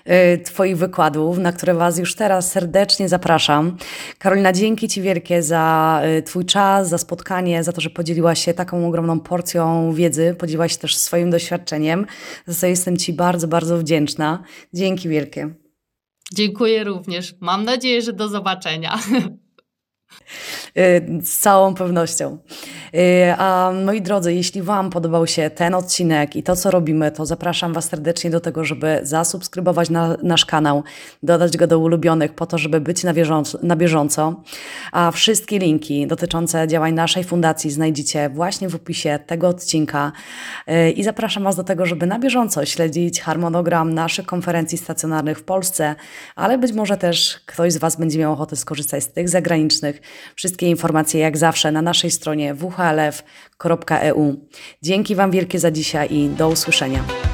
y, 0.06 0.38
Twoich 0.38 0.76
wykładów, 0.76 1.38
na 1.38 1.52
które 1.52 1.74
Was 1.74 1.98
już 1.98 2.14
teraz 2.14 2.52
serdecznie 2.52 3.08
zapraszam. 3.08 3.76
Karolina, 4.18 4.52
dzięki 4.52 4.88
Ci 4.88 5.02
wielkie 5.02 5.42
za 5.42 6.02
y, 6.18 6.22
Twój 6.22 6.44
czas, 6.44 6.88
za 6.88 6.98
spotkanie, 6.98 7.64
za 7.64 7.72
to, 7.72 7.80
że 7.80 7.90
podzieliłaś 7.90 8.44
się 8.44 8.54
taką 8.54 8.88
ogromną 8.88 9.20
porcją 9.20 9.92
wiedzy, 9.92 10.34
podzieliłaś 10.38 10.72
się 10.72 10.78
też 10.78 10.96
swoim 10.96 11.30
doświadczeniem, 11.30 12.06
za 12.46 12.60
co 12.60 12.66
jestem 12.66 12.96
Ci 12.96 13.12
bardzo, 13.12 13.48
bardzo 13.48 13.78
wdzięczna. 13.78 14.42
Dzięki 14.74 15.08
wielkie. 15.08 15.54
Dziękuję 16.34 16.84
również. 16.84 17.34
Mam 17.40 17.64
nadzieję, 17.64 18.02
że 18.02 18.12
do 18.12 18.28
zobaczenia. 18.28 18.98
Y, 20.78 21.20
z 21.22 21.38
całą 21.38 21.74
pewnością. 21.74 22.38
Y, 22.94 23.34
a 23.38 23.72
moi 23.84 24.02
drodzy, 24.02 24.34
jeśli 24.34 24.62
Wam 24.62 24.90
podobał 24.90 25.26
się 25.26 25.50
ten 25.50 25.74
odcinek 25.74 26.36
i 26.36 26.42
to, 26.42 26.56
co 26.56 26.70
robimy, 26.70 27.10
to 27.10 27.26
zapraszam 27.26 27.72
Was 27.72 27.88
serdecznie 27.88 28.30
do 28.30 28.40
tego, 28.40 28.64
żeby 28.64 29.00
zasubskrybować 29.02 29.90
na, 29.90 30.16
nasz 30.22 30.46
kanał, 30.46 30.82
dodać 31.22 31.56
go 31.56 31.66
do 31.66 31.78
ulubionych, 31.78 32.34
po 32.34 32.46
to, 32.46 32.58
żeby 32.58 32.80
być 32.80 33.04
na 33.04 33.14
bieżąco, 33.14 33.58
na 33.62 33.76
bieżąco. 33.76 34.42
A 34.92 35.10
wszystkie 35.10 35.58
linki 35.58 36.06
dotyczące 36.06 36.68
działań 36.68 36.94
naszej 36.94 37.24
fundacji 37.24 37.70
znajdziecie 37.70 38.28
właśnie 38.28 38.68
w 38.68 38.74
opisie 38.74 39.18
tego 39.26 39.48
odcinka. 39.48 40.12
Y, 40.68 40.90
I 40.90 41.04
zapraszam 41.04 41.44
Was 41.44 41.56
do 41.56 41.64
tego, 41.64 41.86
żeby 41.86 42.06
na 42.06 42.18
bieżąco 42.18 42.66
śledzić 42.66 43.20
harmonogram 43.20 43.94
naszych 43.94 44.26
konferencji 44.26 44.78
stacjonarnych 44.78 45.38
w 45.38 45.42
Polsce, 45.42 45.94
ale 46.36 46.58
być 46.58 46.72
może 46.72 46.96
też 46.96 47.40
ktoś 47.46 47.72
z 47.72 47.76
Was 47.76 47.96
będzie 47.96 48.18
miał 48.18 48.32
ochotę 48.32 48.56
skorzystać 48.56 49.04
z 49.04 49.12
tych 49.12 49.28
zagranicznych. 49.28 49.99
Wszystkie 50.34 50.66
informacje, 50.66 51.20
jak 51.20 51.38
zawsze, 51.38 51.72
na 51.72 51.82
naszej 51.82 52.10
stronie 52.10 52.54
whlf.eu. 52.54 54.36
Dzięki 54.82 55.14
Wam 55.14 55.30
wielkie 55.30 55.58
za 55.58 55.70
dzisiaj 55.70 56.12
i 56.12 56.28
do 56.28 56.48
usłyszenia. 56.48 57.29